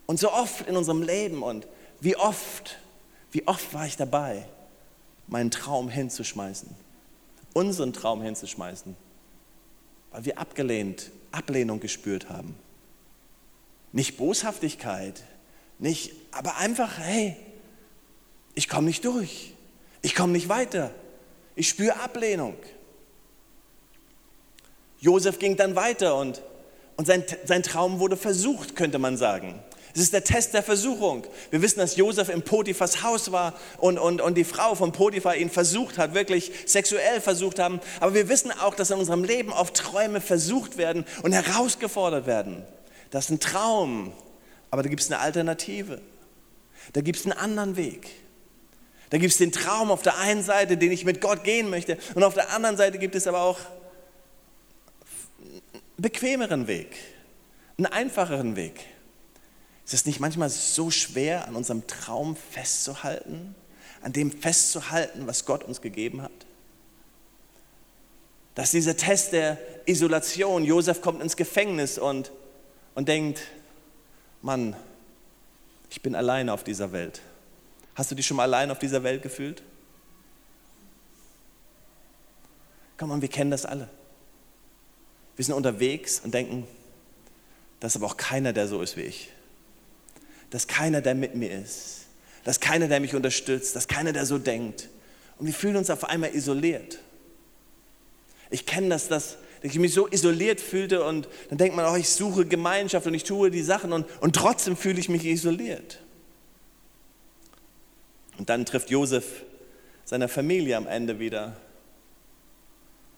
Und 0.07 0.19
so 0.19 0.33
oft 0.33 0.67
in 0.67 0.77
unserem 0.77 1.03
Leben 1.03 1.43
und 1.43 1.67
wie 2.01 2.17
oft, 2.17 2.79
wie 3.31 3.47
oft 3.47 3.73
war 3.73 3.87
ich 3.87 3.97
dabei, 3.97 4.45
meinen 5.27 5.51
Traum 5.51 5.88
hinzuschmeißen, 5.88 6.69
unseren 7.55 7.95
Traum 7.95 8.21
hinzuschmeißen, 8.21 8.95
weil 10.11 10.25
wir 10.27 10.38
abgelehnt, 10.38 11.11
Ablehnung 11.33 11.81
gespürt 11.81 12.29
haben. 12.29 12.55
Nicht 13.93 14.19
Boshaftigkeit, 14.19 15.23
nicht, 15.79 16.12
aber 16.33 16.59
einfach, 16.59 16.99
hey, 16.99 17.37
ich 18.55 18.69
komme 18.69 18.88
nicht 18.88 19.05
durch, 19.05 19.55
ich 20.03 20.14
komme 20.14 20.33
nicht 20.33 20.49
weiter, 20.49 20.90
ich 21.57 21.69
spüre 21.69 22.01
Ablehnung. 22.01 22.57
Josef 25.01 25.38
ging 25.38 25.57
dann 25.57 25.77
weiter 25.77 26.17
und, 26.17 26.43
und 26.97 27.07
sein, 27.07 27.25
sein 27.45 27.62
Traum 27.62 27.99
wurde 28.01 28.17
versucht, 28.17 28.77
könnte 28.77 28.99
man 28.99 29.17
sagen. 29.17 29.62
Es 29.95 30.01
ist 30.01 30.13
der 30.13 30.25
Test 30.25 30.55
der 30.55 30.65
Versuchung. 30.65 31.25
Wir 31.51 31.63
wissen, 31.63 31.79
dass 31.79 31.95
Josef 31.95 32.29
im 32.29 32.43
Potiphas 32.43 33.05
Haus 33.05 33.31
war 33.31 33.55
und, 33.79 33.97
und, 33.97 34.21
und 34.21 34.35
die 34.37 34.43
Frau 34.43 34.75
von 34.75 34.91
Potiphar 34.91 35.37
ihn 35.37 35.51
versucht 35.51 35.99
hat, 35.99 36.15
wirklich 36.15 36.51
sexuell 36.67 37.21
versucht 37.21 37.61
haben. 37.61 37.81
Aber 38.01 38.13
wir 38.13 38.29
wissen 38.29 38.51
auch, 38.51 38.75
dass 38.75 38.91
in 38.91 38.99
unserem 38.99 39.23
Leben 39.23 39.53
oft 39.53 39.77
Träume 39.77 40.21
versucht 40.21 40.79
werden 40.79 41.05
und 41.23 41.31
herausgefordert 41.33 42.27
werden. 42.27 42.65
Das 43.11 43.27
ist 43.27 43.31
ein 43.31 43.41
Traum, 43.41 44.13
aber 44.73 44.83
da 44.83 44.89
gibt 44.89 45.01
es 45.01 45.13
eine 45.13 45.21
Alternative. 45.21 46.01
Da 46.93 47.01
gibt 47.01 47.21
es 47.21 47.25
einen 47.25 47.39
anderen 47.39 47.77
Weg. 47.77 48.11
Da 49.11 49.19
gibt 49.19 49.31
es 49.31 49.39
den 49.39 49.53
Traum 49.53 49.93
auf 49.93 50.03
der 50.03 50.19
einen 50.19 50.43
Seite, 50.43 50.77
den 50.77 50.91
ich 50.91 51.05
mit 51.05 51.21
Gott 51.21 51.45
gehen 51.45 51.71
möchte, 51.71 51.99
und 52.17 52.25
auf 52.25 52.35
der 52.35 52.53
anderen 52.53 52.77
Seite 52.77 52.99
gibt 52.99 53.15
es 53.15 53.29
aber 53.29 53.43
auch 53.43 53.61
bequemeren 55.97 56.67
Weg, 56.67 56.97
einen 57.79 57.87
einfacheren 57.87 58.57
Weg. 58.57 58.81
Ist 59.85 59.94
es 59.94 60.07
nicht 60.07 60.20
manchmal 60.20 60.49
so 60.49 60.90
schwer, 60.90 61.47
an 61.47 61.57
unserem 61.57 61.87
Traum 61.87 62.37
festzuhalten, 62.37 63.55
an 64.03 64.12
dem 64.12 64.31
festzuhalten, 64.31 65.27
was 65.27 65.44
Gott 65.44 65.64
uns 65.64 65.81
gegeben 65.81 66.23
hat? 66.23 66.33
Dass 68.55 68.70
dieser 68.70 68.97
Test 68.97 69.33
der 69.33 69.59
Isolation, 69.87 70.64
Josef 70.64 71.03
kommt 71.03 71.23
ins 71.23 71.37
Gefängnis 71.37 71.99
und, 71.99 72.31
und 72.94 73.09
denkt, 73.09 73.40
Mann, 74.42 74.77
ich 75.90 76.01
bin 76.01 76.14
alleine 76.14 76.53
auf 76.53 76.64
dieser 76.64 76.92
Welt. 76.92 77.20
Hast 77.94 78.11
du 78.11 78.14
dich 78.14 78.27
schon 78.27 78.37
mal 78.37 78.44
allein 78.44 78.70
auf 78.70 78.79
dieser 78.79 79.03
Welt 79.03 79.23
gefühlt? 79.23 79.62
Komm 82.97 83.11
mal, 83.11 83.20
wir 83.20 83.29
kennen 83.29 83.51
das 83.51 83.66
alle. 83.66 83.88
Wir 85.37 85.44
sind 85.44 85.55
unterwegs 85.55 86.20
und 86.20 86.33
denken, 86.33 86.66
das 87.81 87.92
ist 87.92 87.97
aber 87.97 88.07
auch 88.07 88.16
keiner, 88.16 88.53
der 88.53 88.68
so 88.68 88.81
ist 88.83 88.97
wie 88.97 89.03
ich. 89.03 89.31
Das 90.55 90.62
ist 90.62 90.69
keiner, 90.69 91.01
der 91.01 91.17
mit 91.17 91.35
mir 91.35 91.51
ist. 91.51 92.03
Das 92.45 92.59
ist 92.59 92.61
keiner, 92.61 92.87
der 92.87 93.01
mich 93.01 93.17
unterstützt. 93.17 93.75
Das 93.75 93.87
ist 93.87 93.88
keiner, 93.88 94.12
der 94.12 94.25
so 94.25 94.38
denkt. 94.38 94.88
Und 95.37 95.47
wir 95.47 95.53
fühlen 95.53 95.75
uns 95.75 95.90
auf 95.90 96.05
einmal 96.05 96.33
isoliert. 96.33 97.01
Ich 98.51 98.64
kenne 98.64 98.90
das, 98.90 99.09
dass 99.09 99.37
ich 99.62 99.77
mich 99.81 99.93
so 99.93 100.07
isoliert 100.07 100.61
fühlte 100.61 101.03
und 101.03 101.27
dann 101.49 101.59
denkt 101.59 101.75
man, 101.75 101.93
oh, 101.93 101.97
ich 101.97 102.09
suche 102.09 102.47
Gemeinschaft 102.47 103.05
und 103.05 103.14
ich 103.14 103.25
tue 103.25 103.51
die 103.51 103.62
Sachen 103.62 103.93
und, 103.93 104.07
und 104.21 104.37
trotzdem 104.37 104.77
fühle 104.77 105.01
ich 105.01 105.09
mich 105.09 105.25
isoliert. 105.25 105.99
Und 108.38 108.49
dann 108.49 108.64
trifft 108.64 108.90
Josef 108.90 109.43
seine 110.05 110.29
Familie 110.29 110.77
am 110.77 110.87
Ende 110.87 111.19
wieder. 111.19 111.57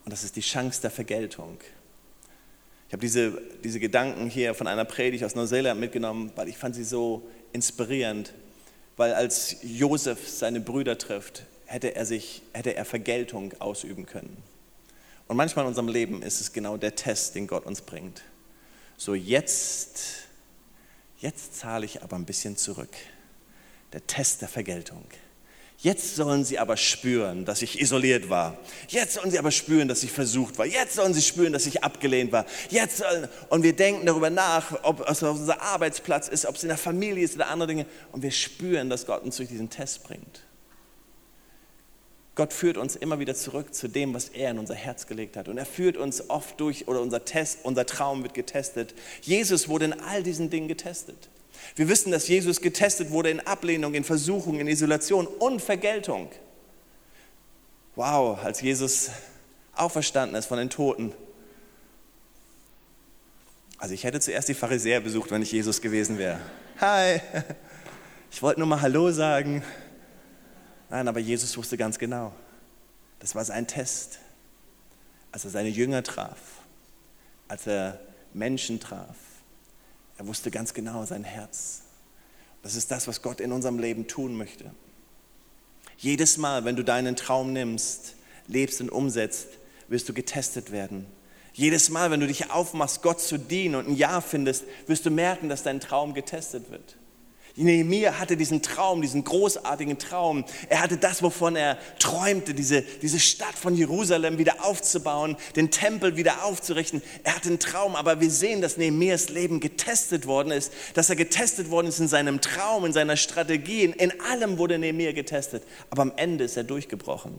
Und 0.06 0.10
das 0.10 0.24
ist 0.24 0.36
die 0.36 0.40
Chance 0.40 0.80
der 0.80 0.90
Vergeltung. 0.90 1.58
Ich 2.88 2.92
habe 2.92 3.00
diese, 3.00 3.42
diese 3.64 3.80
Gedanken 3.80 4.30
hier 4.30 4.54
von 4.54 4.66
einer 4.66 4.84
Predigt 4.84 5.24
aus 5.24 5.34
Neuseeland 5.34 5.80
mitgenommen, 5.80 6.30
weil 6.36 6.48
ich 6.48 6.56
fand 6.56 6.74
sie 6.74 6.84
so 6.84 7.28
inspirierend. 7.52 8.32
Weil 8.96 9.12
als 9.12 9.56
Josef 9.62 10.28
seine 10.28 10.60
Brüder 10.60 10.96
trifft, 10.96 11.44
hätte 11.66 11.94
er, 11.96 12.06
sich, 12.06 12.42
hätte 12.52 12.74
er 12.74 12.84
Vergeltung 12.84 13.52
ausüben 13.58 14.06
können. 14.06 14.36
Und 15.28 15.36
manchmal 15.36 15.64
in 15.64 15.68
unserem 15.68 15.88
Leben 15.88 16.22
ist 16.22 16.40
es 16.40 16.52
genau 16.52 16.76
der 16.76 16.94
Test, 16.94 17.34
den 17.34 17.46
Gott 17.46 17.66
uns 17.66 17.82
bringt. 17.82 18.22
So 18.96 19.14
jetzt, 19.14 20.00
jetzt 21.18 21.56
zahle 21.56 21.84
ich 21.84 22.02
aber 22.02 22.16
ein 22.16 22.24
bisschen 22.24 22.56
zurück. 22.56 22.94
Der 23.92 24.06
Test 24.06 24.40
der 24.42 24.48
Vergeltung. 24.48 25.04
Jetzt 25.78 26.16
sollen 26.16 26.44
sie 26.44 26.58
aber 26.58 26.76
spüren, 26.78 27.44
dass 27.44 27.60
ich 27.60 27.80
isoliert 27.80 28.30
war. 28.30 28.56
Jetzt 28.88 29.14
sollen 29.14 29.30
sie 29.30 29.38
aber 29.38 29.50
spüren, 29.50 29.88
dass 29.88 30.02
ich 30.02 30.10
versucht 30.10 30.56
war. 30.58 30.64
Jetzt 30.64 30.94
sollen 30.94 31.12
sie 31.12 31.20
spüren, 31.20 31.52
dass 31.52 31.66
ich 31.66 31.84
abgelehnt 31.84 32.32
war. 32.32 32.46
Jetzt 32.70 32.98
sollen, 32.98 33.28
und 33.50 33.62
wir 33.62 33.74
denken 33.74 34.06
darüber 34.06 34.30
nach, 34.30 34.84
ob 34.84 35.06
es 35.06 35.22
auf 35.22 35.38
unser 35.38 35.60
Arbeitsplatz 35.60 36.28
ist, 36.28 36.46
ob 36.46 36.56
es 36.56 36.62
in 36.62 36.68
der 36.68 36.78
Familie 36.78 37.24
ist 37.24 37.34
oder 37.34 37.48
andere 37.48 37.68
Dinge. 37.68 37.86
Und 38.12 38.22
wir 38.22 38.30
spüren, 38.30 38.88
dass 38.88 39.04
Gott 39.04 39.22
uns 39.22 39.36
durch 39.36 39.50
diesen 39.50 39.68
Test 39.68 40.04
bringt. 40.04 40.40
Gott 42.36 42.52
führt 42.52 42.78
uns 42.78 42.96
immer 42.96 43.18
wieder 43.18 43.34
zurück 43.34 43.74
zu 43.74 43.88
dem, 43.88 44.14
was 44.14 44.30
er 44.30 44.50
in 44.50 44.58
unser 44.58 44.74
Herz 44.74 45.06
gelegt 45.06 45.36
hat. 45.36 45.48
Und 45.48 45.58
er 45.58 45.66
führt 45.66 45.98
uns 45.98 46.30
oft 46.30 46.58
durch, 46.58 46.88
oder 46.88 47.02
unser 47.02 47.24
Test, 47.26 47.60
unser 47.64 47.84
Traum 47.84 48.22
wird 48.22 48.34
getestet. 48.34 48.94
Jesus 49.20 49.68
wurde 49.68 49.86
in 49.86 50.00
all 50.00 50.22
diesen 50.22 50.48
Dingen 50.48 50.68
getestet. 50.68 51.28
Wir 51.74 51.88
wissen, 51.88 52.12
dass 52.12 52.28
Jesus 52.28 52.60
getestet 52.60 53.10
wurde 53.10 53.30
in 53.30 53.40
Ablehnung, 53.40 53.94
in 53.94 54.04
Versuchung, 54.04 54.60
in 54.60 54.68
Isolation 54.68 55.26
und 55.26 55.60
Vergeltung. 55.60 56.30
wow, 57.96 58.38
als 58.42 58.60
Jesus 58.60 59.10
auferstanden 59.74 60.36
ist 60.36 60.46
von 60.46 60.58
den 60.58 60.70
Toten. 60.70 61.12
Also 63.78 63.94
ich 63.94 64.04
hätte 64.04 64.20
zuerst 64.20 64.48
die 64.48 64.54
Pharisäer 64.54 65.00
besucht, 65.00 65.30
wenn 65.30 65.42
ich 65.42 65.52
Jesus 65.52 65.80
gewesen 65.80 66.18
wäre. 66.18 66.40
Hi, 66.80 67.20
ich 68.30 68.42
wollte 68.42 68.60
nur 68.60 68.68
mal 68.68 68.80
Hallo 68.80 69.10
sagen. 69.10 69.62
Nein, 70.88 71.08
aber 71.08 71.20
Jesus 71.20 71.56
wusste 71.56 71.76
ganz 71.76 71.98
genau, 71.98 72.32
das 73.18 73.34
war 73.34 73.44
sein 73.44 73.66
Test, 73.66 74.18
als 75.32 75.44
er 75.44 75.50
seine 75.50 75.68
Jünger 75.68 76.02
traf, 76.02 76.38
als 77.48 77.66
er 77.66 78.00
Menschen 78.32 78.78
traf. 78.80 79.16
Er 80.18 80.26
wusste 80.26 80.50
ganz 80.50 80.74
genau 80.74 81.04
sein 81.04 81.24
Herz. 81.24 81.82
Das 82.62 82.74
ist 82.74 82.90
das, 82.90 83.06
was 83.06 83.22
Gott 83.22 83.40
in 83.40 83.52
unserem 83.52 83.78
Leben 83.78 84.06
tun 84.06 84.34
möchte. 84.34 84.70
Jedes 85.98 86.36
Mal, 86.36 86.64
wenn 86.64 86.76
du 86.76 86.82
deinen 86.82 87.16
Traum 87.16 87.52
nimmst, 87.52 88.14
lebst 88.46 88.80
und 88.80 88.90
umsetzt, 88.90 89.48
wirst 89.88 90.08
du 90.08 90.12
getestet 90.12 90.72
werden. 90.72 91.06
Jedes 91.52 91.88
Mal, 91.88 92.10
wenn 92.10 92.20
du 92.20 92.26
dich 92.26 92.50
aufmachst, 92.50 93.02
Gott 93.02 93.20
zu 93.20 93.38
dienen 93.38 93.76
und 93.76 93.88
ein 93.88 93.96
Ja 93.96 94.20
findest, 94.20 94.64
wirst 94.86 95.06
du 95.06 95.10
merken, 95.10 95.48
dass 95.48 95.62
dein 95.62 95.80
Traum 95.80 96.12
getestet 96.12 96.70
wird. 96.70 96.96
Nehemiah 97.64 98.18
hatte 98.18 98.36
diesen 98.36 98.60
Traum, 98.60 99.00
diesen 99.00 99.24
großartigen 99.24 99.98
Traum. 99.98 100.44
Er 100.68 100.82
hatte 100.82 100.98
das, 100.98 101.22
wovon 101.22 101.56
er 101.56 101.78
träumte, 101.98 102.52
diese, 102.52 102.82
diese 102.82 103.18
Stadt 103.18 103.54
von 103.54 103.74
Jerusalem 103.74 104.36
wieder 104.36 104.62
aufzubauen, 104.62 105.36
den 105.56 105.70
Tempel 105.70 106.16
wieder 106.18 106.44
aufzurichten. 106.44 107.02
Er 107.24 107.34
hatte 107.34 107.48
einen 107.48 107.58
Traum, 107.58 107.96
aber 107.96 108.20
wir 108.20 108.30
sehen, 108.30 108.60
dass 108.60 108.76
Nehemias 108.76 109.30
Leben 109.30 109.60
getestet 109.60 110.26
worden 110.26 110.52
ist, 110.52 110.70
dass 110.92 111.08
er 111.08 111.16
getestet 111.16 111.70
worden 111.70 111.86
ist 111.86 111.98
in 111.98 112.08
seinem 112.08 112.42
Traum, 112.42 112.84
in 112.84 112.92
seiner 112.92 113.16
Strategie, 113.16 113.84
in 113.84 114.20
allem 114.20 114.58
wurde 114.58 114.78
Nehemiah 114.78 115.12
getestet. 115.12 115.62
Aber 115.88 116.02
am 116.02 116.12
Ende 116.16 116.44
ist 116.44 116.58
er 116.58 116.64
durchgebrochen. 116.64 117.32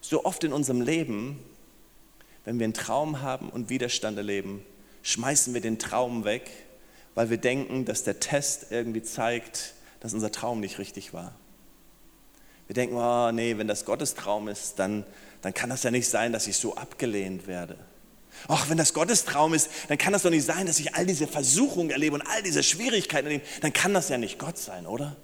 So 0.00 0.24
oft 0.24 0.44
in 0.44 0.54
unserem 0.54 0.80
Leben, 0.80 1.38
wenn 2.46 2.58
wir 2.58 2.64
einen 2.64 2.72
Traum 2.72 3.20
haben 3.20 3.50
und 3.50 3.68
Widerstand 3.68 4.16
erleben, 4.16 4.64
schmeißen 5.02 5.52
wir 5.52 5.60
den 5.60 5.78
Traum 5.78 6.24
weg 6.24 6.50
weil 7.20 7.28
wir 7.28 7.36
denken, 7.36 7.84
dass 7.84 8.02
der 8.02 8.18
Test 8.18 8.68
irgendwie 8.70 9.02
zeigt, 9.02 9.74
dass 10.00 10.14
unser 10.14 10.32
Traum 10.32 10.58
nicht 10.58 10.78
richtig 10.78 11.12
war. 11.12 11.34
Wir 12.66 12.72
denken, 12.72 12.96
oh 12.96 13.30
nee, 13.30 13.58
wenn 13.58 13.68
das 13.68 13.84
Gottes 13.84 14.14
Traum 14.14 14.48
ist, 14.48 14.78
dann, 14.78 15.04
dann 15.42 15.52
kann 15.52 15.68
das 15.68 15.82
ja 15.82 15.90
nicht 15.90 16.08
sein, 16.08 16.32
dass 16.32 16.46
ich 16.46 16.56
so 16.56 16.76
abgelehnt 16.76 17.46
werde. 17.46 17.76
Ach, 18.48 18.70
wenn 18.70 18.78
das 18.78 18.94
Gottes 18.94 19.26
Traum 19.26 19.52
ist, 19.52 19.68
dann 19.88 19.98
kann 19.98 20.14
das 20.14 20.22
doch 20.22 20.30
nicht 20.30 20.46
sein, 20.46 20.64
dass 20.64 20.80
ich 20.80 20.94
all 20.94 21.04
diese 21.04 21.26
Versuchungen 21.26 21.90
erlebe 21.90 22.14
und 22.14 22.22
all 22.22 22.42
diese 22.42 22.62
Schwierigkeiten 22.62 23.26
erlebe. 23.26 23.44
Dann 23.60 23.74
kann 23.74 23.92
das 23.92 24.08
ja 24.08 24.16
nicht 24.16 24.38
Gott 24.38 24.56
sein, 24.56 24.86
oder? 24.86 25.14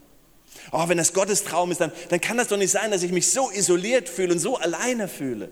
Oh, 0.72 0.86
wenn 0.88 0.98
das 0.98 1.14
Gottes 1.14 1.44
Traum 1.44 1.70
ist, 1.70 1.80
dann, 1.80 1.92
dann 2.10 2.20
kann 2.20 2.36
das 2.36 2.48
doch 2.48 2.58
nicht 2.58 2.72
sein, 2.72 2.90
dass 2.90 3.04
ich 3.04 3.10
mich 3.10 3.30
so 3.30 3.50
isoliert 3.50 4.10
fühle 4.10 4.34
und 4.34 4.38
so 4.38 4.58
alleine 4.58 5.08
fühle. 5.08 5.48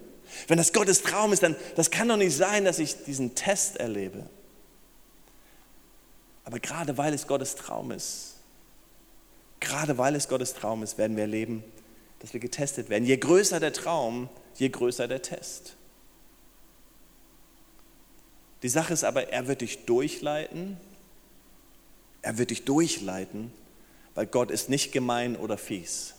Wenn 0.46 0.58
das 0.58 0.74
Gottes 0.74 1.00
Traum 1.00 1.32
ist, 1.32 1.42
dann 1.42 1.56
das 1.74 1.90
kann 1.90 2.06
doch 2.06 2.18
nicht 2.18 2.36
sein, 2.36 2.66
dass 2.66 2.80
ich 2.80 3.02
diesen 3.04 3.34
Test 3.34 3.78
erlebe. 3.78 4.28
Aber 6.44 6.60
gerade 6.60 6.96
weil 6.98 7.14
es 7.14 7.26
Gottes 7.26 7.56
Traum 7.56 7.90
ist, 7.90 8.36
gerade 9.60 9.96
weil 9.98 10.14
es 10.14 10.28
Gottes 10.28 10.54
Traum 10.54 10.82
ist, 10.82 10.98
werden 10.98 11.16
wir 11.16 11.24
erleben, 11.24 11.64
dass 12.20 12.32
wir 12.32 12.40
getestet 12.40 12.88
werden. 12.88 13.04
Je 13.04 13.16
größer 13.16 13.60
der 13.60 13.72
Traum, 13.72 14.28
je 14.56 14.68
größer 14.68 15.08
der 15.08 15.22
Test. 15.22 15.76
Die 18.62 18.68
Sache 18.68 18.94
ist 18.94 19.04
aber, 19.04 19.28
er 19.28 19.46
wird 19.46 19.60
dich 19.60 19.84
durchleiten. 19.84 20.78
Er 22.22 22.38
wird 22.38 22.48
dich 22.48 22.64
durchleiten, 22.64 23.52
weil 24.14 24.26
Gott 24.26 24.50
ist 24.50 24.70
nicht 24.70 24.92
gemein 24.92 25.36
oder 25.36 25.58
fies. 25.58 26.14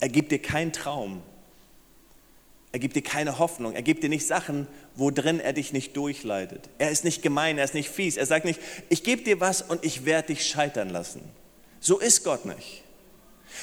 Er 0.00 0.08
gibt 0.08 0.32
dir 0.32 0.42
keinen 0.42 0.72
Traum, 0.72 1.22
er 2.76 2.78
gibt 2.78 2.94
dir 2.94 3.00
keine 3.00 3.38
Hoffnung. 3.38 3.72
Er 3.72 3.80
gibt 3.80 4.02
dir 4.02 4.10
nicht 4.10 4.26
Sachen, 4.26 4.66
wo 4.96 5.10
drin 5.10 5.40
er 5.40 5.54
dich 5.54 5.72
nicht 5.72 5.96
durchleitet. 5.96 6.68
Er 6.76 6.90
ist 6.90 7.04
nicht 7.04 7.22
gemein, 7.22 7.56
er 7.56 7.64
ist 7.64 7.72
nicht 7.72 7.88
fies. 7.88 8.18
Er 8.18 8.26
sagt 8.26 8.44
nicht, 8.44 8.60
ich 8.90 9.02
gebe 9.02 9.22
dir 9.22 9.40
was 9.40 9.62
und 9.62 9.82
ich 9.82 10.04
werde 10.04 10.34
dich 10.34 10.44
scheitern 10.46 10.90
lassen. 10.90 11.22
So 11.80 11.98
ist 11.98 12.22
Gott 12.22 12.44
nicht. 12.44 12.82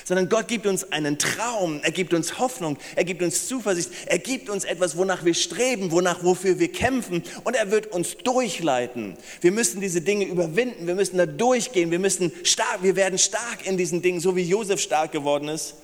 Sondern 0.04 0.30
Gott 0.30 0.47
gibt 0.47 0.65
uns 0.65 0.91
einen 0.91 1.19
Traum, 1.19 1.80
er 1.84 1.91
gibt 1.91 2.15
uns 2.15 2.39
Hoffnung, 2.39 2.80
er 2.95 3.04
gibt 3.04 3.21
uns 3.21 3.47
Zuversicht, 3.47 3.91
er 4.08 4.17
gibt 4.17 4.49
uns 4.49 4.63
etwas, 4.63 4.97
wonach 4.97 5.23
wir 5.23 5.36
streben, 5.36 5.91
wonach, 5.91 6.23
wofür 6.23 6.58
wir 6.58 6.71
kämpfen 6.71 7.21
und 7.43 7.56
er 7.56 7.69
wird 7.69 7.91
uns 7.91 8.17
durchleiten. 8.17 9.15
Wir 9.41 9.52
müssen 9.52 9.80
diese 9.80 10.02
Dinge 10.02 10.26
überwinden, 10.26 10.88
wir 10.88 10.95
müssen 10.95 11.19
da 11.19 11.28
durchgehen, 11.28 11.91
wir 11.91 11.99
müssen 11.99 12.32
stark, 12.41 12.82
wir 12.82 12.95
werden 12.95 13.19
stark 13.19 13.67
in 13.67 13.78
diesen 13.78 14.02
Dingen, 14.02 14.19
so 14.19 14.36
wie 14.36 14.41
Josef 14.41 14.82
stark 14.82 15.12
geworden 15.12 15.49
ist. 15.49 15.76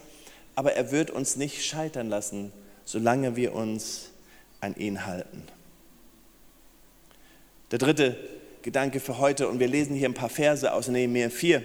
Aber 0.56 0.74
er 0.74 0.92
wird 0.92 1.12
uns 1.12 1.36
nicht 1.36 1.64
scheitern 1.64 2.10
lassen, 2.10 2.52
solange 2.90 3.36
wir 3.36 3.54
uns 3.54 4.10
an 4.62 4.76
ihn 4.76 5.06
halten. 5.06 5.44
Der 7.70 7.78
dritte 7.78 8.18
Gedanke 8.64 9.00
für 9.00 9.20
heute, 9.20 9.48
und 9.48 9.60
wir 9.60 9.68
lesen 9.68 9.96
hier 9.96 10.10
ein 10.10 10.16
paar 10.16 10.30
Verse 10.30 10.74
aus 10.74 10.88
Nehemiah 10.88 11.30
4. 11.30 11.62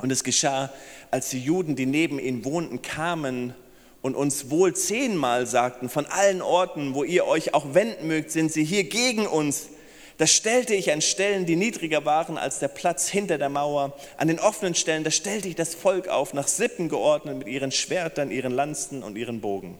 Und 0.00 0.12
es 0.12 0.22
geschah, 0.22 0.70
als 1.10 1.30
die 1.30 1.42
Juden, 1.42 1.74
die 1.74 1.86
neben 1.86 2.18
ihnen 2.18 2.44
wohnten, 2.44 2.82
kamen 2.82 3.54
und 4.02 4.14
uns 4.14 4.50
wohl 4.50 4.76
zehnmal 4.76 5.46
sagten, 5.46 5.88
von 5.88 6.04
allen 6.04 6.42
Orten, 6.42 6.94
wo 6.94 7.02
ihr 7.02 7.26
euch 7.26 7.54
auch 7.54 7.72
wenden 7.72 8.06
mögt, 8.06 8.30
sind 8.30 8.52
sie 8.52 8.64
hier 8.64 8.84
gegen 8.84 9.26
uns. 9.26 9.70
Da 10.18 10.26
stellte 10.26 10.74
ich 10.74 10.92
an 10.92 11.00
Stellen, 11.00 11.46
die 11.46 11.56
niedriger 11.56 12.04
waren 12.04 12.36
als 12.36 12.58
der 12.58 12.68
Platz 12.68 13.08
hinter 13.08 13.38
der 13.38 13.48
Mauer, 13.48 13.96
an 14.18 14.28
den 14.28 14.38
offenen 14.38 14.74
Stellen, 14.74 15.02
da 15.02 15.10
stellte 15.10 15.48
ich 15.48 15.54
das 15.54 15.74
Volk 15.74 16.08
auf, 16.08 16.34
nach 16.34 16.46
Sippen 16.46 16.90
geordnet, 16.90 17.38
mit 17.38 17.48
ihren 17.48 17.72
Schwertern, 17.72 18.30
ihren 18.30 18.52
Lanzen 18.52 19.02
und 19.02 19.16
ihren 19.16 19.40
Bogen. 19.40 19.78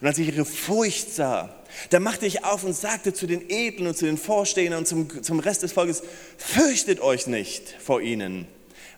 Und 0.00 0.06
als 0.06 0.18
ich 0.18 0.28
ihre 0.28 0.44
Furcht 0.44 1.14
sah, 1.14 1.48
da 1.90 2.00
machte 2.00 2.26
ich 2.26 2.44
auf 2.44 2.64
und 2.64 2.74
sagte 2.74 3.12
zu 3.12 3.26
den 3.26 3.48
Edlen 3.48 3.88
und 3.88 3.96
zu 3.96 4.06
den 4.06 4.18
Vorstehern 4.18 4.74
und 4.78 4.86
zum, 4.86 5.22
zum 5.22 5.40
Rest 5.40 5.62
des 5.62 5.72
Volkes, 5.72 6.02
fürchtet 6.38 7.00
euch 7.00 7.26
nicht 7.26 7.76
vor 7.80 8.00
ihnen, 8.00 8.46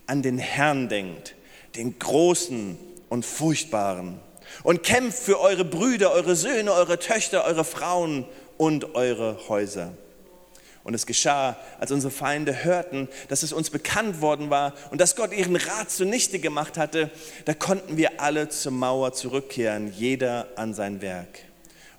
an 0.06 0.22
den 0.22 0.38
Herrn 0.38 0.88
denkt, 0.88 1.34
den 1.76 1.98
Großen 1.98 2.78
und 3.08 3.24
Furchtbaren. 3.24 4.20
Und 4.62 4.82
kämpft 4.82 5.18
für 5.18 5.40
eure 5.40 5.64
Brüder, 5.64 6.12
eure 6.12 6.34
Söhne, 6.34 6.72
eure 6.72 6.98
Töchter, 6.98 7.44
eure 7.44 7.64
Frauen 7.64 8.24
und 8.56 8.94
eure 8.94 9.48
Häuser. 9.48 9.92
Und 10.88 10.94
es 10.94 11.04
geschah, 11.04 11.58
als 11.78 11.92
unsere 11.92 12.10
Feinde 12.10 12.64
hörten, 12.64 13.08
dass 13.28 13.42
es 13.42 13.52
uns 13.52 13.68
bekannt 13.68 14.22
worden 14.22 14.48
war 14.48 14.72
und 14.90 15.02
dass 15.02 15.16
Gott 15.16 15.34
ihren 15.34 15.56
Rat 15.56 15.90
zunichte 15.90 16.38
gemacht 16.38 16.78
hatte, 16.78 17.10
da 17.44 17.52
konnten 17.52 17.98
wir 17.98 18.22
alle 18.22 18.48
zur 18.48 18.72
Mauer 18.72 19.12
zurückkehren, 19.12 19.92
jeder 19.92 20.48
an 20.56 20.72
sein 20.72 21.02
Werk. 21.02 21.40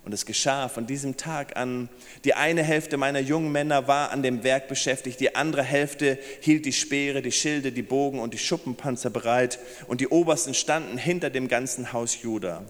Und 0.04 0.12
es 0.12 0.26
geschah 0.26 0.68
von 0.68 0.88
diesem 0.88 1.16
Tag 1.16 1.56
an. 1.56 1.88
Die 2.24 2.34
eine 2.34 2.64
Hälfte 2.64 2.96
meiner 2.96 3.20
jungen 3.20 3.52
Männer 3.52 3.86
war 3.86 4.10
an 4.10 4.24
dem 4.24 4.42
Werk 4.42 4.66
beschäftigt, 4.66 5.20
die 5.20 5.36
andere 5.36 5.62
Hälfte 5.62 6.18
hielt 6.40 6.66
die 6.66 6.72
Speere, 6.72 7.22
die 7.22 7.30
Schilde, 7.30 7.70
die 7.70 7.82
Bogen 7.82 8.18
und 8.18 8.34
die 8.34 8.38
Schuppenpanzer 8.38 9.10
bereit 9.10 9.60
und 9.86 10.00
die 10.00 10.08
Obersten 10.08 10.52
standen 10.52 10.98
hinter 10.98 11.30
dem 11.30 11.46
ganzen 11.46 11.92
Haus 11.92 12.22
Juda, 12.22 12.64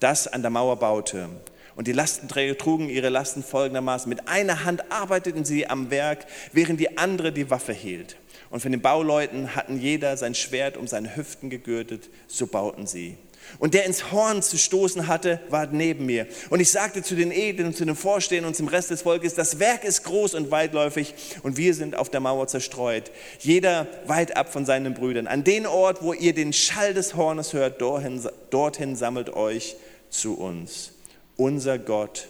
das 0.00 0.26
an 0.26 0.42
der 0.42 0.50
Mauer 0.50 0.80
baute. 0.80 1.28
Und 1.76 1.86
die 1.86 1.92
Lastenträger 1.92 2.56
trugen 2.56 2.88
ihre 2.88 3.10
Lasten 3.10 3.44
folgendermaßen. 3.44 4.08
Mit 4.08 4.28
einer 4.28 4.64
Hand 4.64 4.90
arbeiteten 4.90 5.44
sie 5.44 5.68
am 5.68 5.90
Werk, 5.90 6.26
während 6.52 6.80
die 6.80 6.96
andere 6.96 7.32
die 7.32 7.50
Waffe 7.50 7.74
hielt. 7.74 8.16
Und 8.48 8.60
von 8.60 8.72
den 8.72 8.80
Bauleuten 8.80 9.54
hatten 9.54 9.78
jeder 9.78 10.16
sein 10.16 10.34
Schwert 10.34 10.76
um 10.76 10.86
seine 10.86 11.16
Hüften 11.16 11.50
gegürtet, 11.50 12.08
so 12.28 12.46
bauten 12.46 12.86
sie. 12.86 13.18
Und 13.58 13.74
der 13.74 13.84
ins 13.84 14.10
Horn 14.10 14.42
zu 14.42 14.58
stoßen 14.58 15.06
hatte, 15.06 15.40
war 15.50 15.66
neben 15.66 16.06
mir. 16.06 16.26
Und 16.50 16.60
ich 16.60 16.70
sagte 16.70 17.02
zu 17.02 17.14
den 17.14 17.30
Edlen 17.30 17.74
zu 17.74 17.84
den 17.84 17.94
Vorstehern 17.94 18.44
und 18.44 18.56
zum 18.56 18.68
Rest 18.68 18.90
des 18.90 19.02
Volkes, 19.02 19.34
das 19.34 19.58
Werk 19.58 19.84
ist 19.84 20.02
groß 20.04 20.34
und 20.34 20.50
weitläufig 20.50 21.14
und 21.42 21.56
wir 21.56 21.74
sind 21.74 21.94
auf 21.94 22.08
der 22.08 22.20
Mauer 22.20 22.48
zerstreut. 22.48 23.10
Jeder 23.38 23.86
weit 24.06 24.36
ab 24.36 24.52
von 24.52 24.64
seinen 24.64 24.94
Brüdern. 24.94 25.26
An 25.26 25.44
den 25.44 25.66
Ort, 25.66 26.02
wo 26.02 26.12
ihr 26.12 26.32
den 26.32 26.52
Schall 26.52 26.94
des 26.94 27.14
Hornes 27.14 27.52
hört, 27.52 27.80
dorthin, 27.80 28.26
dorthin 28.50 28.96
sammelt 28.96 29.30
euch 29.30 29.76
zu 30.10 30.34
uns. 30.38 30.95
Unser 31.36 31.78
Gott 31.78 32.28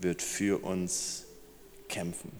wird 0.00 0.22
für 0.22 0.62
uns 0.62 1.24
kämpfen. 1.88 2.30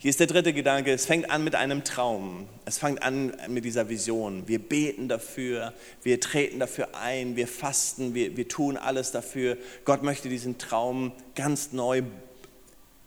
Hier 0.00 0.10
ist 0.10 0.20
der 0.20 0.28
dritte 0.28 0.52
Gedanke. 0.52 0.92
Es 0.92 1.06
fängt 1.06 1.28
an 1.30 1.42
mit 1.42 1.56
einem 1.56 1.82
Traum. 1.82 2.48
Es 2.64 2.78
fängt 2.78 3.02
an 3.02 3.36
mit 3.48 3.64
dieser 3.64 3.88
Vision. 3.88 4.46
Wir 4.46 4.60
beten 4.60 5.08
dafür, 5.08 5.74
wir 6.02 6.20
treten 6.20 6.60
dafür 6.60 6.94
ein, 6.94 7.34
wir 7.34 7.48
fasten, 7.48 8.14
wir, 8.14 8.36
wir 8.36 8.46
tun 8.46 8.76
alles 8.76 9.10
dafür. 9.10 9.56
Gott 9.84 10.04
möchte 10.04 10.28
diesen 10.28 10.58
Traum 10.58 11.12
ganz 11.34 11.72
neu 11.72 12.02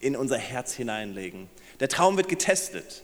in 0.02 0.18
unser 0.18 0.38
Herz 0.38 0.74
hineinlegen. 0.74 1.50
Der 1.80 1.88
Traum 1.88 2.18
wird 2.18 2.28
getestet. 2.28 3.04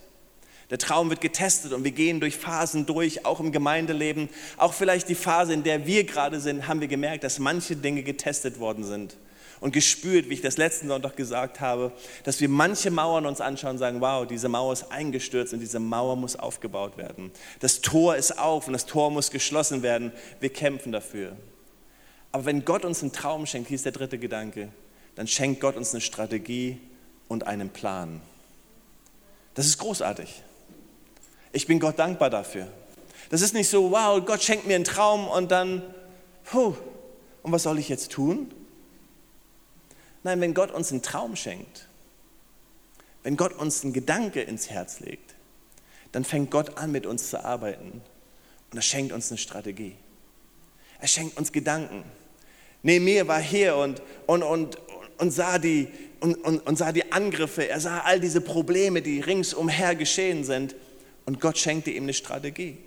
Der 0.70 0.78
Traum 0.78 1.08
wird 1.08 1.20
getestet 1.20 1.72
und 1.72 1.84
wir 1.84 1.92
gehen 1.92 2.20
durch 2.20 2.36
Phasen 2.36 2.84
durch, 2.84 3.24
auch 3.24 3.40
im 3.40 3.52
Gemeindeleben. 3.52 4.28
Auch 4.58 4.74
vielleicht 4.74 5.08
die 5.08 5.14
Phase, 5.14 5.54
in 5.54 5.62
der 5.62 5.86
wir 5.86 6.04
gerade 6.04 6.40
sind, 6.40 6.68
haben 6.68 6.80
wir 6.80 6.88
gemerkt, 6.88 7.24
dass 7.24 7.38
manche 7.38 7.74
Dinge 7.74 8.02
getestet 8.02 8.58
worden 8.58 8.84
sind 8.84 9.16
und 9.60 9.72
gespürt, 9.72 10.28
wie 10.28 10.34
ich 10.34 10.42
das 10.42 10.56
letzten 10.56 10.88
Sonntag 10.88 11.16
gesagt 11.16 11.60
habe, 11.60 11.92
dass 12.24 12.40
wir 12.40 12.48
manche 12.48 12.90
Mauern 12.90 13.26
uns 13.26 13.40
anschauen 13.40 13.72
und 13.72 13.78
sagen, 13.78 14.00
wow, 14.00 14.26
diese 14.26 14.48
Mauer 14.48 14.72
ist 14.72 14.92
eingestürzt 14.92 15.52
und 15.52 15.60
diese 15.60 15.80
Mauer 15.80 16.16
muss 16.16 16.36
aufgebaut 16.36 16.96
werden. 16.96 17.32
Das 17.60 17.80
Tor 17.80 18.16
ist 18.16 18.38
auf 18.38 18.66
und 18.66 18.74
das 18.74 18.86
Tor 18.86 19.10
muss 19.10 19.30
geschlossen 19.30 19.82
werden. 19.82 20.12
Wir 20.40 20.50
kämpfen 20.50 20.92
dafür. 20.92 21.36
Aber 22.30 22.44
wenn 22.44 22.64
Gott 22.64 22.84
uns 22.84 23.02
einen 23.02 23.12
Traum 23.12 23.46
schenkt, 23.46 23.68
hier 23.68 23.76
ist 23.76 23.86
der 23.86 23.92
dritte 23.92 24.18
Gedanke, 24.18 24.68
dann 25.14 25.26
schenkt 25.26 25.60
Gott 25.60 25.76
uns 25.76 25.92
eine 25.92 26.02
Strategie 26.02 26.78
und 27.26 27.46
einen 27.46 27.70
Plan. 27.70 28.20
Das 29.54 29.66
ist 29.66 29.78
großartig. 29.78 30.42
Ich 31.58 31.66
bin 31.66 31.80
Gott 31.80 31.98
dankbar 31.98 32.30
dafür. 32.30 32.68
Das 33.30 33.42
ist 33.42 33.52
nicht 33.52 33.68
so, 33.68 33.90
wow, 33.90 34.24
Gott 34.24 34.44
schenkt 34.44 34.68
mir 34.68 34.76
einen 34.76 34.84
Traum 34.84 35.26
und 35.26 35.50
dann, 35.50 35.82
puh, 36.44 36.76
und 37.42 37.50
was 37.50 37.64
soll 37.64 37.80
ich 37.80 37.88
jetzt 37.88 38.12
tun? 38.12 38.54
Nein, 40.22 40.40
wenn 40.40 40.54
Gott 40.54 40.70
uns 40.70 40.92
einen 40.92 41.02
Traum 41.02 41.34
schenkt, 41.34 41.88
wenn 43.24 43.36
Gott 43.36 43.54
uns 43.54 43.82
einen 43.82 43.92
Gedanke 43.92 44.40
ins 44.40 44.70
Herz 44.70 45.00
legt, 45.00 45.34
dann 46.12 46.22
fängt 46.22 46.52
Gott 46.52 46.78
an, 46.78 46.92
mit 46.92 47.06
uns 47.06 47.28
zu 47.28 47.44
arbeiten 47.44 48.02
und 48.70 48.78
er 48.78 48.82
schenkt 48.82 49.12
uns 49.12 49.32
eine 49.32 49.38
Strategie. 49.38 49.96
Er 51.00 51.08
schenkt 51.08 51.36
uns 51.38 51.50
Gedanken. 51.50 52.04
Nehemiah 52.84 53.26
war 53.26 53.40
hier 53.40 53.74
und, 53.74 54.00
und, 54.28 54.44
und, 54.44 54.78
und, 55.18 55.30
sah 55.32 55.58
die, 55.58 55.88
und, 56.20 56.36
und, 56.36 56.64
und 56.64 56.78
sah 56.78 56.92
die 56.92 57.10
Angriffe, 57.10 57.68
er 57.68 57.80
sah 57.80 58.02
all 58.02 58.20
diese 58.20 58.40
Probleme, 58.40 59.02
die 59.02 59.18
ringsumher 59.18 59.96
geschehen 59.96 60.44
sind 60.44 60.76
und 61.28 61.42
Gott 61.42 61.58
schenkte 61.58 61.90
ihm 61.90 62.04
eine 62.04 62.14
Strategie. 62.14 62.78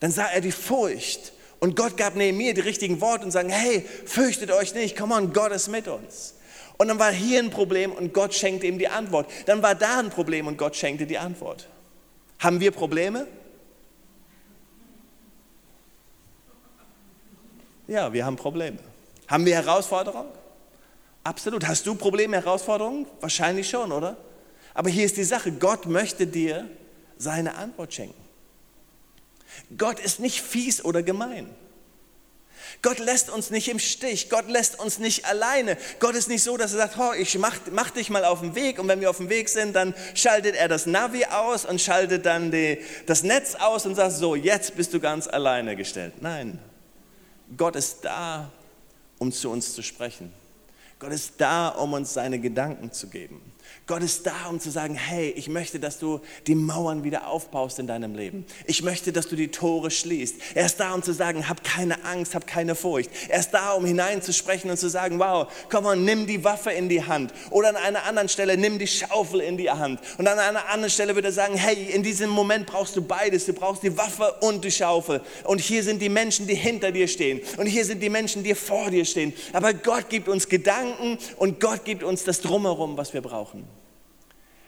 Dann 0.00 0.10
sah 0.10 0.24
er 0.28 0.40
die 0.40 0.50
Furcht 0.50 1.34
und 1.60 1.76
Gott 1.76 1.98
gab 1.98 2.16
Nehemiah 2.16 2.54
die 2.54 2.62
richtigen 2.62 3.02
Worte 3.02 3.26
und 3.26 3.32
sagte, 3.32 3.52
hey, 3.52 3.84
fürchtet 4.06 4.50
euch 4.50 4.74
nicht, 4.74 4.96
komm 4.96 5.12
on, 5.12 5.34
Gott 5.34 5.52
ist 5.52 5.68
mit 5.68 5.86
uns. 5.86 6.36
Und 6.78 6.88
dann 6.88 6.98
war 6.98 7.12
hier 7.12 7.40
ein 7.40 7.50
Problem 7.50 7.92
und 7.92 8.14
Gott 8.14 8.32
schenkte 8.32 8.66
ihm 8.66 8.78
die 8.78 8.88
Antwort. 8.88 9.30
Dann 9.44 9.62
war 9.62 9.74
da 9.74 9.98
ein 9.98 10.08
Problem 10.08 10.46
und 10.46 10.56
Gott 10.56 10.74
schenkte 10.74 11.04
die 11.04 11.18
Antwort. 11.18 11.68
Haben 12.38 12.60
wir 12.60 12.70
Probleme? 12.70 13.26
Ja, 17.86 18.10
wir 18.10 18.24
haben 18.24 18.36
Probleme. 18.36 18.78
Haben 19.28 19.44
wir 19.44 19.54
Herausforderungen? 19.54 20.30
Absolut. 21.22 21.68
Hast 21.68 21.86
du 21.86 21.94
Probleme, 21.94 22.36
Herausforderungen? 22.36 23.04
Wahrscheinlich 23.20 23.68
schon, 23.68 23.92
oder? 23.92 24.16
Aber 24.72 24.88
hier 24.88 25.04
ist 25.04 25.18
die 25.18 25.24
Sache, 25.24 25.52
Gott 25.52 25.84
möchte 25.84 26.26
dir 26.26 26.70
seine 27.18 27.56
Antwort 27.56 27.94
schenken. 27.94 28.22
Gott 29.76 30.00
ist 30.00 30.20
nicht 30.20 30.40
fies 30.40 30.84
oder 30.84 31.02
gemein. 31.02 31.54
Gott 32.82 32.98
lässt 32.98 33.30
uns 33.30 33.50
nicht 33.50 33.68
im 33.68 33.78
Stich. 33.78 34.28
Gott 34.30 34.48
lässt 34.48 34.78
uns 34.78 34.98
nicht 34.98 35.24
alleine. 35.26 35.76
Gott 36.00 36.14
ist 36.14 36.28
nicht 36.28 36.42
so, 36.42 36.56
dass 36.56 36.72
er 36.72 36.78
sagt, 36.78 36.98
oh, 36.98 37.12
ich 37.12 37.38
mach, 37.38 37.56
mach 37.72 37.90
dich 37.90 38.10
mal 38.10 38.24
auf 38.24 38.40
den 38.40 38.54
Weg 38.54 38.78
und 38.78 38.88
wenn 38.88 39.00
wir 39.00 39.10
auf 39.10 39.18
dem 39.18 39.28
Weg 39.28 39.48
sind, 39.48 39.74
dann 39.74 39.94
schaltet 40.14 40.56
er 40.56 40.68
das 40.68 40.86
Navi 40.86 41.24
aus 41.26 41.64
und 41.64 41.80
schaltet 41.80 42.26
dann 42.26 42.50
die, 42.50 42.78
das 43.06 43.22
Netz 43.22 43.54
aus 43.54 43.86
und 43.86 43.94
sagt, 43.94 44.12
so, 44.12 44.34
jetzt 44.34 44.76
bist 44.76 44.92
du 44.92 45.00
ganz 45.00 45.26
alleine 45.26 45.76
gestellt. 45.76 46.14
Nein, 46.20 46.58
Gott 47.56 47.76
ist 47.76 48.04
da, 48.04 48.50
um 49.18 49.32
zu 49.32 49.50
uns 49.50 49.74
zu 49.74 49.82
sprechen. 49.82 50.32
Gott 50.98 51.12
ist 51.12 51.34
da, 51.38 51.68
um 51.68 51.92
uns 51.92 52.14
seine 52.14 52.38
Gedanken 52.38 52.92
zu 52.92 53.08
geben. 53.08 53.40
Gott 53.86 54.02
ist 54.02 54.26
da, 54.26 54.46
um 54.48 54.60
zu 54.60 54.70
sagen, 54.70 54.94
hey, 54.94 55.28
ich 55.36 55.46
möchte, 55.50 55.78
dass 55.78 55.98
du 55.98 56.20
die 56.46 56.54
Mauern 56.54 57.04
wieder 57.04 57.26
aufbaust 57.26 57.78
in 57.78 57.86
deinem 57.86 58.14
Leben. 58.14 58.46
Ich 58.64 58.82
möchte, 58.82 59.12
dass 59.12 59.28
du 59.28 59.36
die 59.36 59.48
Tore 59.48 59.90
schließt. 59.90 60.36
Er 60.54 60.64
ist 60.64 60.80
da, 60.80 60.94
um 60.94 61.02
zu 61.02 61.12
sagen, 61.12 61.50
hab 61.50 61.62
keine 61.62 62.02
Angst, 62.02 62.34
hab 62.34 62.46
keine 62.46 62.76
Furcht. 62.76 63.10
Er 63.28 63.40
ist 63.40 63.50
da, 63.50 63.72
um 63.72 63.84
hineinzusprechen 63.84 64.70
und 64.70 64.78
zu 64.78 64.88
sagen, 64.88 65.18
wow, 65.18 65.52
komm 65.68 65.84
mal, 65.84 65.96
nimm 65.96 66.26
die 66.26 66.42
Waffe 66.44 66.70
in 66.70 66.88
die 66.88 67.04
Hand. 67.04 67.34
Oder 67.50 67.68
an 67.68 67.76
einer 67.76 68.04
anderen 68.04 68.30
Stelle, 68.30 68.56
nimm 68.56 68.78
die 68.78 68.86
Schaufel 68.86 69.40
in 69.40 69.58
die 69.58 69.70
Hand. 69.70 70.00
Und 70.16 70.26
an 70.26 70.38
einer 70.38 70.66
anderen 70.70 70.90
Stelle 70.90 71.14
würde 71.14 71.28
er 71.28 71.32
sagen, 71.32 71.54
hey, 71.54 71.90
in 71.92 72.02
diesem 72.02 72.30
Moment 72.30 72.64
brauchst 72.64 72.96
du 72.96 73.02
beides. 73.02 73.44
Du 73.44 73.52
brauchst 73.52 73.82
die 73.82 73.94
Waffe 73.98 74.34
und 74.40 74.64
die 74.64 74.70
Schaufel. 74.70 75.20
Und 75.44 75.60
hier 75.60 75.82
sind 75.82 76.00
die 76.00 76.08
Menschen, 76.08 76.46
die 76.46 76.54
hinter 76.54 76.90
dir 76.90 77.06
stehen. 77.06 77.42
Und 77.58 77.66
hier 77.66 77.84
sind 77.84 78.02
die 78.02 78.08
Menschen, 78.08 78.44
die 78.44 78.54
vor 78.54 78.90
dir 78.90 79.04
stehen. 79.04 79.34
Aber 79.52 79.74
Gott 79.74 80.08
gibt 80.08 80.30
uns 80.30 80.48
Gedanken 80.48 81.18
und 81.36 81.60
Gott 81.60 81.84
gibt 81.84 82.02
uns 82.02 82.24
das 82.24 82.40
Drumherum, 82.40 82.96
was 82.96 83.12
wir 83.12 83.20
brauchen. 83.20 83.73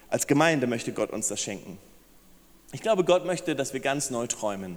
Als 0.09 0.27
Gemeinde 0.27 0.66
möchte 0.66 0.92
Gott 0.92 1.11
uns 1.11 1.29
das 1.29 1.40
schenken. 1.40 1.79
Ich 2.73 2.83
glaube, 2.83 3.05
Gott 3.05 3.25
möchte, 3.25 3.57
dass 3.57 3.73
wir 3.73 3.81
ganz 3.81 4.11
neu 4.11 4.27
träumen. 4.27 4.77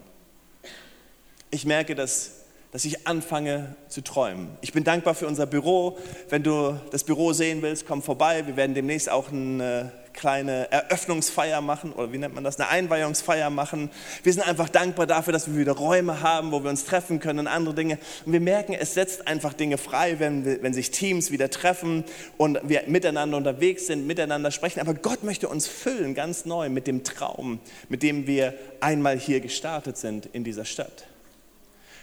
Ich 1.51 1.65
merke, 1.65 1.95
dass, 1.95 2.38
dass 2.71 2.85
ich 2.85 3.07
anfange 3.07 3.75
zu 3.87 4.01
träumen. 4.01 4.49
Ich 4.61 4.73
bin 4.73 4.83
dankbar 4.83 5.15
für 5.15 5.27
unser 5.27 5.47
Büro. 5.47 5.97
Wenn 6.29 6.43
du 6.43 6.79
das 6.91 7.03
Büro 7.03 7.33
sehen 7.33 7.61
willst, 7.61 7.87
komm 7.87 8.03
vorbei. 8.03 8.45
Wir 8.45 8.57
werden 8.57 8.75
demnächst 8.75 9.09
auch 9.09 9.31
eine 9.31 9.91
kleine 10.13 10.69
Eröffnungsfeier 10.71 11.61
machen 11.61 11.93
oder 11.93 12.11
wie 12.11 12.17
nennt 12.17 12.35
man 12.35 12.43
das, 12.43 12.59
eine 12.59 12.69
Einweihungsfeier 12.69 13.49
machen. 13.49 13.89
Wir 14.23 14.33
sind 14.33 14.47
einfach 14.47 14.69
dankbar 14.69 15.07
dafür, 15.07 15.33
dass 15.33 15.47
wir 15.47 15.57
wieder 15.57 15.71
Räume 15.71 16.21
haben, 16.21 16.51
wo 16.51 16.61
wir 16.61 16.69
uns 16.69 16.85
treffen 16.85 17.19
können 17.19 17.39
und 17.39 17.47
andere 17.47 17.73
Dinge. 17.73 17.97
Und 18.25 18.33
wir 18.33 18.41
merken, 18.41 18.73
es 18.73 18.93
setzt 18.93 19.27
einfach 19.27 19.53
Dinge 19.53 19.77
frei, 19.77 20.19
wenn, 20.19 20.61
wenn 20.61 20.73
sich 20.73 20.91
Teams 20.91 21.31
wieder 21.31 21.49
treffen 21.49 22.03
und 22.37 22.59
wir 22.63 22.83
miteinander 22.87 23.37
unterwegs 23.37 23.87
sind, 23.87 24.07
miteinander 24.07 24.51
sprechen. 24.51 24.81
Aber 24.81 24.93
Gott 24.93 25.23
möchte 25.23 25.47
uns 25.47 25.67
füllen 25.67 26.13
ganz 26.15 26.45
neu 26.45 26.69
mit 26.69 26.85
dem 26.85 27.03
Traum, 27.03 27.59
mit 27.87 28.03
dem 28.03 28.27
wir 28.27 28.53
einmal 28.81 29.17
hier 29.17 29.39
gestartet 29.39 29.97
sind 29.97 30.27
in 30.27 30.43
dieser 30.43 30.65
Stadt. 30.65 31.08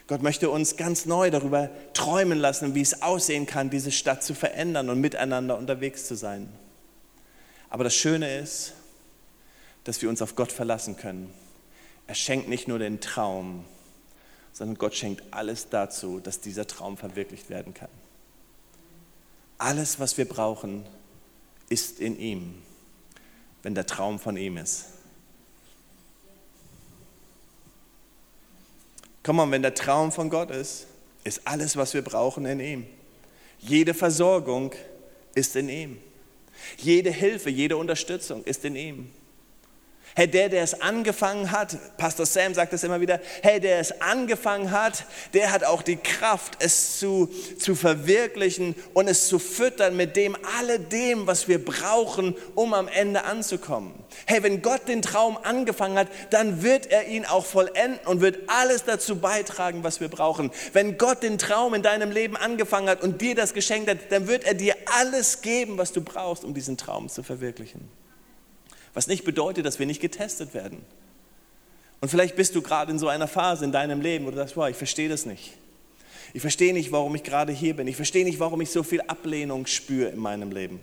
Gott 0.07 0.23
möchte 0.23 0.51
uns 0.51 0.77
ganz 0.77 1.05
neu 1.07 1.31
darüber 1.31 1.71
träumen 1.93 2.39
lassen, 2.39 2.75
wie 2.75 2.81
es 2.81 3.03
aussehen 3.03 3.47
kann, 3.47 3.71
diese 3.71 3.91
Stadt 3.91 4.23
zu 4.23 4.35
verändern 4.35 4.89
und 4.89 5.01
miteinander 5.01 5.59
unterwegs 5.59 6.07
zu 6.07 6.15
sein. 6.15 6.49
Aber 7.71 7.83
das 7.83 7.95
Schöne 7.95 8.39
ist, 8.39 8.75
dass 9.85 10.03
wir 10.03 10.09
uns 10.09 10.23
auf 10.23 10.37
Gott 10.37 10.53
verlassen 10.53 10.97
können. 10.97 11.33
Er 12.07 12.15
schenkt 12.15 12.49
nicht 12.49 12.69
nur 12.69 12.79
den 12.79 13.01
Traum, 13.01 13.65
sondern 14.53 14.79
Gott 14.79 14.95
schenkt 14.95 15.23
alles 15.33 15.69
dazu, 15.69 16.21
dass 16.21 16.41
dieser 16.41 16.67
Traum 16.67 16.97
verwirklicht 16.97 17.51
werden 17.51 17.75
kann. 17.75 17.91
Alles, 19.59 19.99
was 19.99 20.17
wir 20.19 20.29
brauchen, 20.29 20.85
ist 21.69 21.99
in 21.99 22.19
ihm, 22.19 22.63
wenn 23.63 23.75
der 23.75 23.87
Traum 23.87 24.21
von 24.21 24.37
ihm 24.37 24.57
ist. 24.57 24.87
Komm 29.27 29.37
mal, 29.37 29.51
wenn 29.51 29.63
der 29.63 29.75
Traum 29.75 30.13
von 30.13 30.31
Gott 30.31 30.53
ist, 30.53 30.87
ist 31.25 31.41
alles, 31.49 31.77
was 31.77 31.95
wir 31.95 32.03
brauchen, 32.03 32.47
in 32.47 32.61
ihm. 32.61 32.87
Jede 33.59 33.93
Versorgung 33.93 34.71
ist 35.35 35.57
in 35.57 35.69
ihm. 35.69 35.99
Jede 36.77 37.11
Hilfe, 37.11 37.51
jede 37.51 37.77
Unterstützung 37.77 38.45
ist 38.45 38.65
in 38.65 38.77
ihm. 38.77 39.11
Hey, 40.19 40.29
der, 40.29 40.49
der 40.49 40.63
es 40.63 40.81
angefangen 40.81 41.53
hat, 41.53 41.77
Pastor 41.99 42.25
Sam 42.25 42.55
sagt 42.55 42.73
es 42.73 42.83
immer 42.83 43.03
wieder, 43.03 43.21
hey, 43.43 43.61
der 43.61 43.81
es 43.81 44.01
angefangen 44.01 44.71
hat, 44.71 45.05
der 45.35 45.53
hat 45.53 45.63
auch 45.63 45.83
die 45.83 45.97
Kraft, 45.97 46.55
es 46.59 46.99
zu, 46.99 47.29
zu 47.59 47.75
verwirklichen 47.75 48.75
und 48.95 49.09
es 49.09 49.29
zu 49.29 49.39
füttern 49.39 49.95
mit 49.95 50.17
dem, 50.17 50.35
alledem, 50.59 51.27
was 51.27 51.49
wir 51.49 51.63
brauchen, 51.63 52.35
um 52.55 52.73
am 52.73 52.89
Ende 52.89 53.25
anzukommen. 53.25 53.93
Hey, 54.25 54.43
wenn 54.43 54.63
Gott 54.63 54.89
den 54.89 55.03
Traum 55.03 55.37
angefangen 55.43 55.99
hat, 55.99 56.09
dann 56.31 56.63
wird 56.63 56.87
er 56.87 57.09
ihn 57.09 57.27
auch 57.27 57.45
vollenden 57.45 57.99
und 58.07 58.23
wird 58.23 58.39
alles 58.47 58.85
dazu 58.85 59.17
beitragen, 59.17 59.85
was 59.85 60.01
wir 60.01 60.09
brauchen. 60.09 60.51
Wenn 60.73 60.97
Gott 60.97 61.23
den 61.23 61.37
Traum 61.37 61.75
in 61.75 61.83
deinem 61.83 62.11
Leben 62.11 62.39
angefangen 62.39 62.89
hat 62.89 63.03
und 63.03 63.21
dir 63.21 63.35
das 63.35 63.53
geschenkt 63.53 63.91
hat, 63.91 63.99
dann 64.09 64.29
wird 64.29 64.45
er 64.45 64.55
dir 64.55 64.77
alles 64.99 65.43
geben, 65.43 65.77
was 65.77 65.93
du 65.93 66.01
brauchst, 66.01 66.43
um 66.43 66.55
diesen 66.55 66.79
Traum 66.79 67.11
zu 67.11 67.23
verwirklichen. 67.23 67.87
Was 68.97 69.09
nicht 69.09 69.25
bedeutet, 69.25 69.67
dass 69.67 69.79
wir 69.79 69.85
nicht 69.85 70.01
getestet 70.01 70.55
werden. 70.55 70.79
Und 72.01 72.09
vielleicht 72.09 72.35
bist 72.35 72.55
du 72.55 72.63
gerade 72.63 72.91
in 72.91 72.99
so 72.99 73.09
einer 73.09 73.29
Phase 73.29 73.63
in 73.67 73.71
deinem 73.71 74.01
Leben, 74.01 74.25
wo 74.25 74.31
du 74.31 74.37
sagst, 74.37 74.57
wow, 74.57 74.71
ich 74.71 74.77
verstehe 74.77 75.11
das 75.11 75.27
nicht. 75.27 75.53
Ich 76.33 76.41
verstehe 76.41 76.73
nicht, 76.73 76.93
warum 76.93 77.15
ich 77.15 77.23
gerade 77.23 77.53
hier 77.53 77.77
bin. 77.77 77.89
Ich 77.89 77.97
verstehe 77.97 78.25
nicht, 78.25 78.41
warum 78.41 78.59
ich 78.63 78.71
so 78.71 78.83
viel 78.83 79.03
Ablehnung 79.03 79.67
spüre 79.67 80.09
in 80.09 80.19
meinem 80.19 80.51
Leben. 80.51 80.81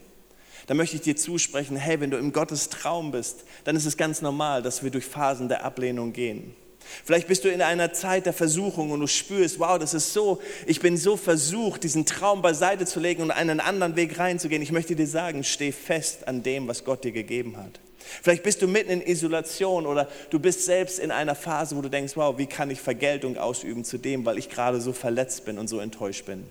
Da 0.68 0.76
möchte 0.76 0.96
ich 0.96 1.02
dir 1.02 1.16
zusprechen, 1.16 1.76
hey, 1.76 2.00
wenn 2.02 2.12
du 2.12 2.18
im 2.18 2.32
Gottes 2.32 2.70
Traum 2.70 3.12
bist, 3.12 3.46
dann 3.64 3.76
ist 3.76 3.88
es 3.88 3.98
ganz 3.98 4.22
normal, 4.22 4.62
dass 4.62 4.84
wir 4.84 4.92
durch 4.92 5.06
Phasen 5.06 5.50
der 5.50 5.66
Ablehnung 5.66 6.14
gehen. 6.14 6.56
Vielleicht 7.04 7.28
bist 7.28 7.44
du 7.46 7.50
in 7.50 7.64
einer 7.64 7.94
Zeit 7.94 8.28
der 8.28 8.34
Versuchung 8.34 8.92
und 8.92 9.00
du 9.00 9.08
spürst, 9.08 9.58
wow, 9.58 9.80
das 9.80 9.96
ist 9.96 10.14
so, 10.14 10.40
ich 10.68 10.80
bin 10.80 10.98
so 10.98 11.18
versucht, 11.18 11.84
diesen 11.84 12.06
Traum 12.06 12.44
beiseite 12.44 12.86
zu 12.86 13.00
legen 13.00 13.24
und 13.24 13.32
einen 13.32 13.60
anderen 13.60 13.96
Weg 13.96 14.20
reinzugehen. 14.20 14.62
Ich 14.62 14.72
möchte 14.72 14.96
dir 14.96 15.08
sagen, 15.08 15.44
steh 15.44 15.72
fest 15.72 16.28
an 16.28 16.44
dem, 16.44 16.68
was 16.68 16.86
Gott 16.86 17.04
dir 17.04 17.12
gegeben 17.12 17.58
hat. 17.58 17.80
Vielleicht 18.22 18.44
bist 18.44 18.62
du 18.62 18.68
mitten 18.68 18.92
in 18.92 19.02
Isolation 19.02 19.86
oder 19.86 20.10
du 20.30 20.40
bist 20.40 20.66
selbst 20.66 21.00
in 21.00 21.12
einer 21.12 21.36
Phase, 21.36 21.76
wo 21.76 21.82
du 21.82 21.90
denkst, 21.90 22.16
wow, 22.16 22.38
wie 22.38 22.48
kann 22.48 22.70
ich 22.70 22.82
Vergeltung 22.82 23.38
ausüben 23.38 23.84
zu 23.84 23.98
dem, 23.98 24.26
weil 24.26 24.38
ich 24.38 24.50
gerade 24.50 24.82
so 24.82 24.94
verletzt 24.94 25.46
bin 25.46 25.58
und 25.58 25.68
so 25.68 25.80
enttäuscht 25.80 26.26
bin. 26.26 26.46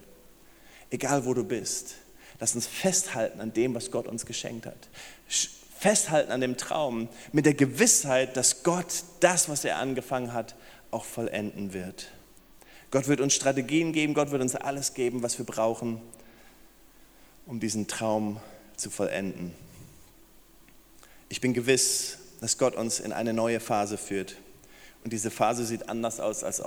Egal 0.90 1.24
wo 1.24 1.34
du 1.34 1.44
bist, 1.44 1.94
lass 2.40 2.54
uns 2.54 2.66
festhalten 2.66 3.40
an 3.40 3.52
dem, 3.52 3.74
was 3.74 3.90
Gott 3.90 4.06
uns 4.06 4.26
geschenkt 4.26 4.66
hat. 4.66 4.88
festhalten 5.78 6.30
an 6.30 6.40
dem 6.40 6.56
Traum 6.56 7.08
mit 7.32 7.46
der 7.46 7.54
Gewissheit, 7.54 8.36
dass 8.36 8.62
Gott 8.62 9.04
das, 9.20 9.48
was 9.48 9.64
er 9.64 9.78
angefangen 9.78 10.32
hat, 10.32 10.54
auch 10.90 11.04
vollenden 11.04 11.72
wird. 11.72 12.08
Gott 12.92 13.08
wird 13.08 13.20
uns 13.20 13.34
Strategien 13.34 13.92
geben, 13.92 14.12
Gott 14.14 14.30
wird 14.30 14.42
uns 14.42 14.54
alles 14.54 14.92
geben, 14.92 15.22
was 15.22 15.38
wir 15.38 15.46
brauchen, 15.46 16.00
um 17.46 17.58
diesen 17.58 17.88
Traum 17.88 18.38
zu 18.76 18.90
vollenden. 18.90 19.54
Ich 21.32 21.40
bin 21.40 21.54
gewiss, 21.54 22.18
dass 22.42 22.58
Gott 22.58 22.76
uns 22.76 23.00
in 23.00 23.10
eine 23.10 23.32
neue 23.32 23.58
Phase 23.58 23.96
führt. 23.96 24.36
Und 25.02 25.14
diese 25.14 25.30
Phase 25.30 25.64
sieht 25.64 25.88
anders 25.88 26.20
aus, 26.20 26.44
als, 26.44 26.62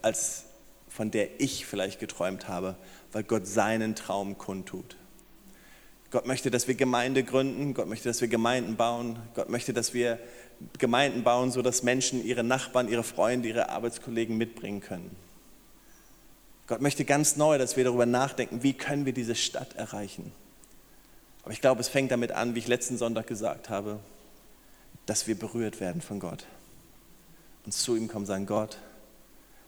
als 0.00 0.44
von 0.88 1.10
der 1.10 1.38
ich 1.38 1.66
vielleicht 1.66 2.00
geträumt 2.00 2.48
habe, 2.48 2.76
weil 3.12 3.24
Gott 3.24 3.46
seinen 3.46 3.94
Traum 3.94 4.38
kundtut. 4.38 4.96
Gott 6.10 6.26
möchte, 6.26 6.50
dass 6.50 6.66
wir 6.66 6.76
Gemeinde 6.76 7.24
gründen. 7.24 7.74
Gott 7.74 7.88
möchte, 7.88 8.08
dass 8.08 8.22
wir 8.22 8.28
Gemeinden 8.28 8.76
bauen. 8.76 9.18
Gott 9.34 9.50
möchte, 9.50 9.74
dass 9.74 9.92
wir 9.92 10.18
Gemeinden 10.78 11.22
bauen, 11.22 11.50
sodass 11.50 11.82
Menschen 11.82 12.24
ihre 12.24 12.42
Nachbarn, 12.42 12.88
ihre 12.88 13.04
Freunde, 13.04 13.50
ihre 13.50 13.68
Arbeitskollegen 13.68 14.38
mitbringen 14.38 14.80
können. 14.80 15.14
Gott 16.68 16.80
möchte 16.80 17.04
ganz 17.04 17.36
neu, 17.36 17.58
dass 17.58 17.76
wir 17.76 17.84
darüber 17.84 18.06
nachdenken, 18.06 18.62
wie 18.62 18.72
können 18.72 19.04
wir 19.04 19.12
diese 19.12 19.34
Stadt 19.34 19.76
erreichen. 19.76 20.32
Aber 21.46 21.54
ich 21.54 21.62
glaube, 21.62 21.80
es 21.80 21.88
fängt 21.88 22.10
damit 22.10 22.32
an, 22.32 22.54
wie 22.54 22.58
ich 22.58 22.68
letzten 22.68 22.98
Sonntag 22.98 23.26
gesagt 23.26 23.70
habe, 23.70 23.98
dass 25.06 25.26
wir 25.26 25.38
berührt 25.38 25.80
werden 25.80 26.02
von 26.02 26.20
Gott. 26.20 26.44
Und 27.64 27.72
zu 27.72 27.96
ihm 27.96 28.08
kommen 28.08 28.24
und 28.24 28.26
sagen, 28.26 28.44
Gott, 28.44 28.76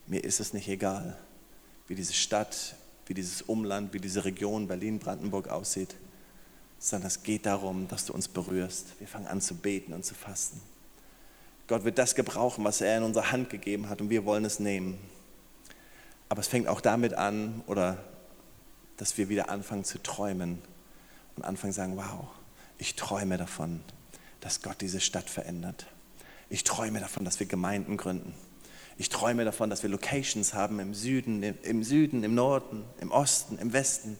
mir 0.06 0.22
ist 0.22 0.40
es 0.40 0.52
nicht 0.52 0.68
egal, 0.68 1.16
wie 1.86 1.94
diese 1.94 2.12
Stadt, 2.12 2.74
wie 3.06 3.14
dieses 3.14 3.40
Umland, 3.40 3.94
wie 3.94 4.00
diese 4.00 4.26
Region 4.26 4.68
Berlin-Brandenburg 4.68 5.48
aussieht 5.48 5.94
sondern 6.78 7.08
es 7.08 7.22
geht 7.22 7.46
darum, 7.46 7.88
dass 7.88 8.04
du 8.04 8.12
uns 8.12 8.28
berührst. 8.28 8.86
Wir 9.00 9.08
fangen 9.08 9.26
an 9.26 9.40
zu 9.40 9.56
beten 9.56 9.92
und 9.92 10.04
zu 10.04 10.14
fasten. 10.14 10.60
Gott 11.66 11.84
wird 11.84 11.98
das 11.98 12.14
gebrauchen, 12.14 12.64
was 12.64 12.80
er 12.80 12.96
in 12.98 13.02
unsere 13.02 13.32
Hand 13.32 13.50
gegeben 13.50 13.88
hat 13.88 14.00
und 14.00 14.10
wir 14.10 14.24
wollen 14.24 14.44
es 14.44 14.60
nehmen. 14.60 14.98
Aber 16.28 16.40
es 16.40 16.48
fängt 16.48 16.68
auch 16.68 16.80
damit 16.80 17.14
an, 17.14 17.62
oder 17.66 17.98
dass 18.96 19.18
wir 19.18 19.28
wieder 19.28 19.50
anfangen 19.50 19.84
zu 19.84 19.98
träumen 20.02 20.62
und 21.38 21.44
anfangen 21.44 21.72
sagen, 21.72 21.96
wow, 21.96 22.26
ich 22.78 22.96
träume 22.96 23.36
davon, 23.36 23.80
dass 24.40 24.60
Gott 24.62 24.80
diese 24.80 25.00
Stadt 25.00 25.30
verändert. 25.30 25.86
Ich 26.48 26.64
träume 26.64 26.98
davon, 26.98 27.24
dass 27.24 27.38
wir 27.38 27.46
Gemeinden 27.46 27.96
gründen. 27.96 28.34
Ich 28.96 29.08
träume 29.08 29.44
davon, 29.44 29.70
dass 29.70 29.84
wir 29.84 29.90
Locations 29.90 30.54
haben 30.54 30.80
im 30.80 30.94
Süden, 30.94 31.42
im 31.42 31.84
Süden, 31.84 32.24
im 32.24 32.34
Norden, 32.34 32.84
im 33.00 33.12
Osten, 33.12 33.56
im 33.58 33.72
Westen. 33.72 34.18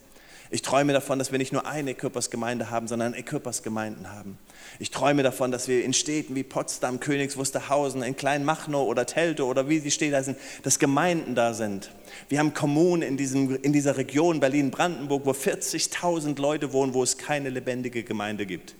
Ich 0.51 0.63
träume 0.63 0.93
davon, 0.93 1.19
dass 1.19 1.31
wir 1.31 1.37
nicht 1.37 1.53
nur 1.53 1.67
eine 1.67 1.91
Equippers-Gemeinde 1.91 2.71
haben, 2.71 2.87
sondern 2.87 3.13
Equippers-Gemeinden 3.13 4.11
haben. 4.11 4.39
Ich 4.79 4.89
träume 4.89 5.21
davon, 5.21 5.51
dass 5.51 5.67
wir 5.67 5.85
in 5.85 5.93
Städten 5.93 6.33
wie 6.33 6.41
Potsdam, 6.41 6.99
Königs 6.99 7.37
Wusterhausen, 7.37 8.01
in 8.01 8.15
Kleinmachnow 8.15 8.87
oder 8.87 9.05
Teltow 9.05 9.47
oder 9.47 9.69
wie 9.69 9.79
die 9.79 9.91
Städte 9.91 10.13
da 10.13 10.23
sind, 10.23 10.37
dass 10.63 10.79
Gemeinden 10.79 11.35
da 11.35 11.53
sind. 11.53 11.91
Wir 12.29 12.39
haben 12.39 12.55
Kommunen 12.55 13.03
in, 13.03 13.15
diesem, 13.15 13.61
in 13.61 13.73
dieser 13.73 13.97
Region 13.97 14.39
Berlin-Brandenburg, 14.39 15.25
wo 15.25 15.31
40.000 15.31 16.39
Leute 16.41 16.73
wohnen, 16.73 16.95
wo 16.95 17.03
es 17.03 17.19
keine 17.19 17.49
lebendige 17.49 18.03
Gemeinde 18.03 18.47
gibt. 18.47 18.73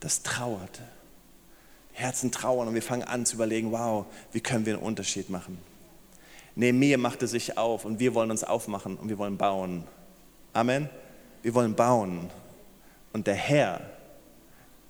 Das 0.00 0.22
trauert. 0.22 0.80
Herzen 1.92 2.32
trauern 2.32 2.68
und 2.68 2.74
wir 2.74 2.82
fangen 2.82 3.02
an 3.02 3.26
zu 3.26 3.34
überlegen, 3.34 3.70
wow, 3.72 4.06
wie 4.32 4.40
können 4.40 4.64
wir 4.64 4.74
einen 4.74 4.82
Unterschied 4.82 5.28
machen? 5.28 5.58
Nehemiah 6.60 6.98
machte 6.98 7.26
sich 7.26 7.56
auf 7.56 7.86
und 7.86 8.00
wir 8.00 8.14
wollen 8.14 8.30
uns 8.30 8.44
aufmachen 8.44 8.98
und 8.98 9.08
wir 9.08 9.16
wollen 9.16 9.38
bauen. 9.38 9.84
Amen. 10.52 10.90
Wir 11.42 11.54
wollen 11.54 11.74
bauen. 11.74 12.28
Und 13.14 13.26
der 13.26 13.34
Herr, 13.34 13.80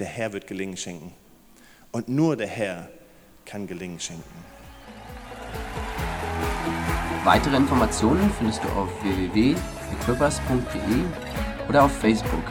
der 0.01 0.09
Herr 0.09 0.33
wird 0.33 0.49
Gelingen 0.49 0.77
schenken. 0.77 1.13
Und 1.93 2.09
nur 2.09 2.37
der 2.37 2.49
Herr 2.49 2.89
kann 3.45 3.69
Gelingen 3.69 4.01
schenken. 4.01 4.25
Weitere 7.23 7.57
Informationen 7.57 8.33
findest 8.37 8.65
du 8.65 8.69
auf 8.71 8.91
www.equippers.de 9.05 11.05
oder 11.69 11.85
auf 11.85 11.93
Facebook 11.93 12.43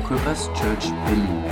Equippers 0.00 0.48
Church 0.54 0.90
Berlin. 1.04 1.44